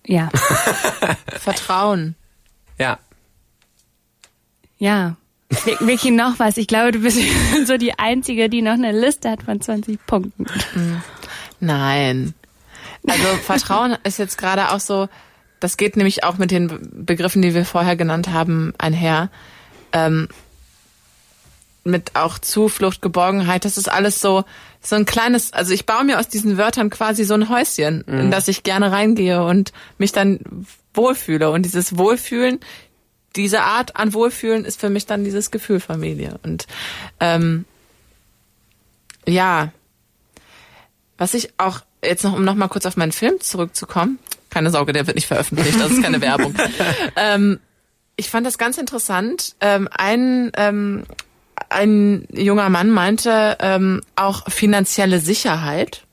[0.08, 0.30] Ja,
[1.40, 2.16] Vertrauen.
[2.80, 2.98] Ja.
[4.80, 5.16] ja.
[5.50, 6.58] Vi- Vicky, noch was.
[6.58, 7.20] Ich glaube, du bist
[7.66, 10.46] so die Einzige, die noch eine Liste hat von 20 Punkten.
[11.60, 12.34] Nein.
[13.08, 15.10] Also Vertrauen ist jetzt gerade auch so,
[15.60, 19.30] das geht nämlich auch mit den Be- Begriffen, die wir vorher genannt haben, einher.
[19.92, 20.28] Ähm,
[21.84, 24.44] mit auch Zuflucht, Geborgenheit, das ist alles so,
[24.82, 28.20] so ein kleines, also ich baue mir aus diesen Wörtern quasi so ein Häuschen, mhm.
[28.20, 30.40] in das ich gerne reingehe und mich dann
[30.94, 31.50] wohlfühle.
[31.50, 32.60] Und dieses Wohlfühlen,
[33.36, 36.40] diese Art an Wohlfühlen ist für mich dann dieses Gefühl Familie.
[36.44, 36.68] Und
[37.20, 37.66] ähm,
[39.26, 39.72] ja,
[41.18, 44.94] was ich auch jetzt noch, um noch mal kurz auf meinen Film zurückzukommen, keine Sorge,
[44.94, 46.56] der wird nicht veröffentlicht, das ist keine Werbung.
[47.16, 47.60] Ähm,
[48.16, 49.56] ich fand das ganz interessant.
[49.60, 51.04] Ähm, ein ähm,
[51.70, 56.08] ein junger Mann meinte ähm, auch finanzielle Sicherheit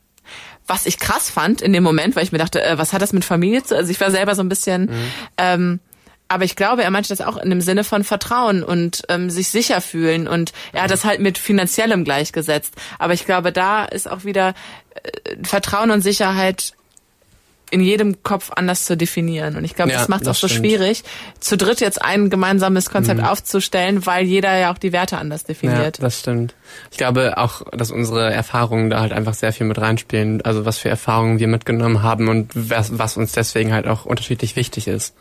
[0.67, 3.13] was ich krass fand in dem Moment, weil ich mir dachte, äh, was hat das
[3.13, 3.77] mit Familie zu?
[3.77, 5.11] Also ich war selber so ein bisschen, mhm.
[5.37, 5.81] ähm,
[6.29, 9.49] aber ich glaube, er meinte das auch in dem Sinne von Vertrauen und ähm, sich
[9.49, 12.75] sicher fühlen und er hat das halt mit finanziellem gleichgesetzt.
[12.99, 14.55] Aber ich glaube, da ist auch wieder
[14.95, 16.75] äh, Vertrauen und Sicherheit
[17.71, 19.57] in jedem Kopf anders zu definieren.
[19.57, 20.65] Und ich glaube, ja, das macht es auch so stimmt.
[20.65, 21.03] schwierig,
[21.41, 23.27] zu dritt jetzt ein gemeinsames Konzept mhm.
[23.27, 25.99] aufzustellen, weil jeder ja auch die Werte anders definiert.
[25.99, 26.55] Ja, das stimmt.
[26.93, 30.43] Ich glaube auch, dass unsere Erfahrungen da halt einfach sehr viel mit reinspielen.
[30.43, 34.57] Also was für Erfahrungen wir mitgenommen haben und was, was uns deswegen halt auch unterschiedlich
[34.57, 35.15] wichtig ist.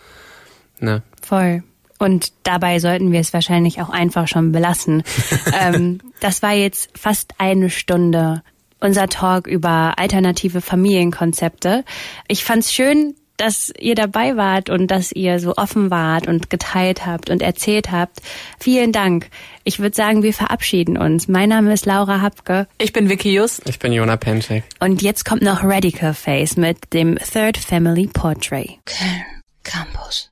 [0.83, 1.01] Ne?
[1.21, 1.63] Voll.
[1.97, 5.03] Und dabei sollten wir es wahrscheinlich auch einfach schon belassen.
[5.59, 8.43] ähm, das war jetzt fast eine Stunde
[8.81, 11.85] unser Talk über alternative Familienkonzepte.
[12.27, 17.05] Ich fand's schön, dass ihr dabei wart und dass ihr so offen wart und geteilt
[17.05, 18.21] habt und erzählt habt.
[18.59, 19.29] Vielen Dank.
[19.63, 21.29] Ich würde sagen, wir verabschieden uns.
[21.29, 22.67] Mein Name ist Laura Hapke.
[22.77, 23.67] Ich bin Vicky Just.
[23.67, 24.65] Ich bin Jona Penchek.
[24.79, 28.79] Und jetzt kommt noch Radical Face mit dem Third Family Portrait.
[28.85, 29.23] Köln
[29.63, 30.29] Campus.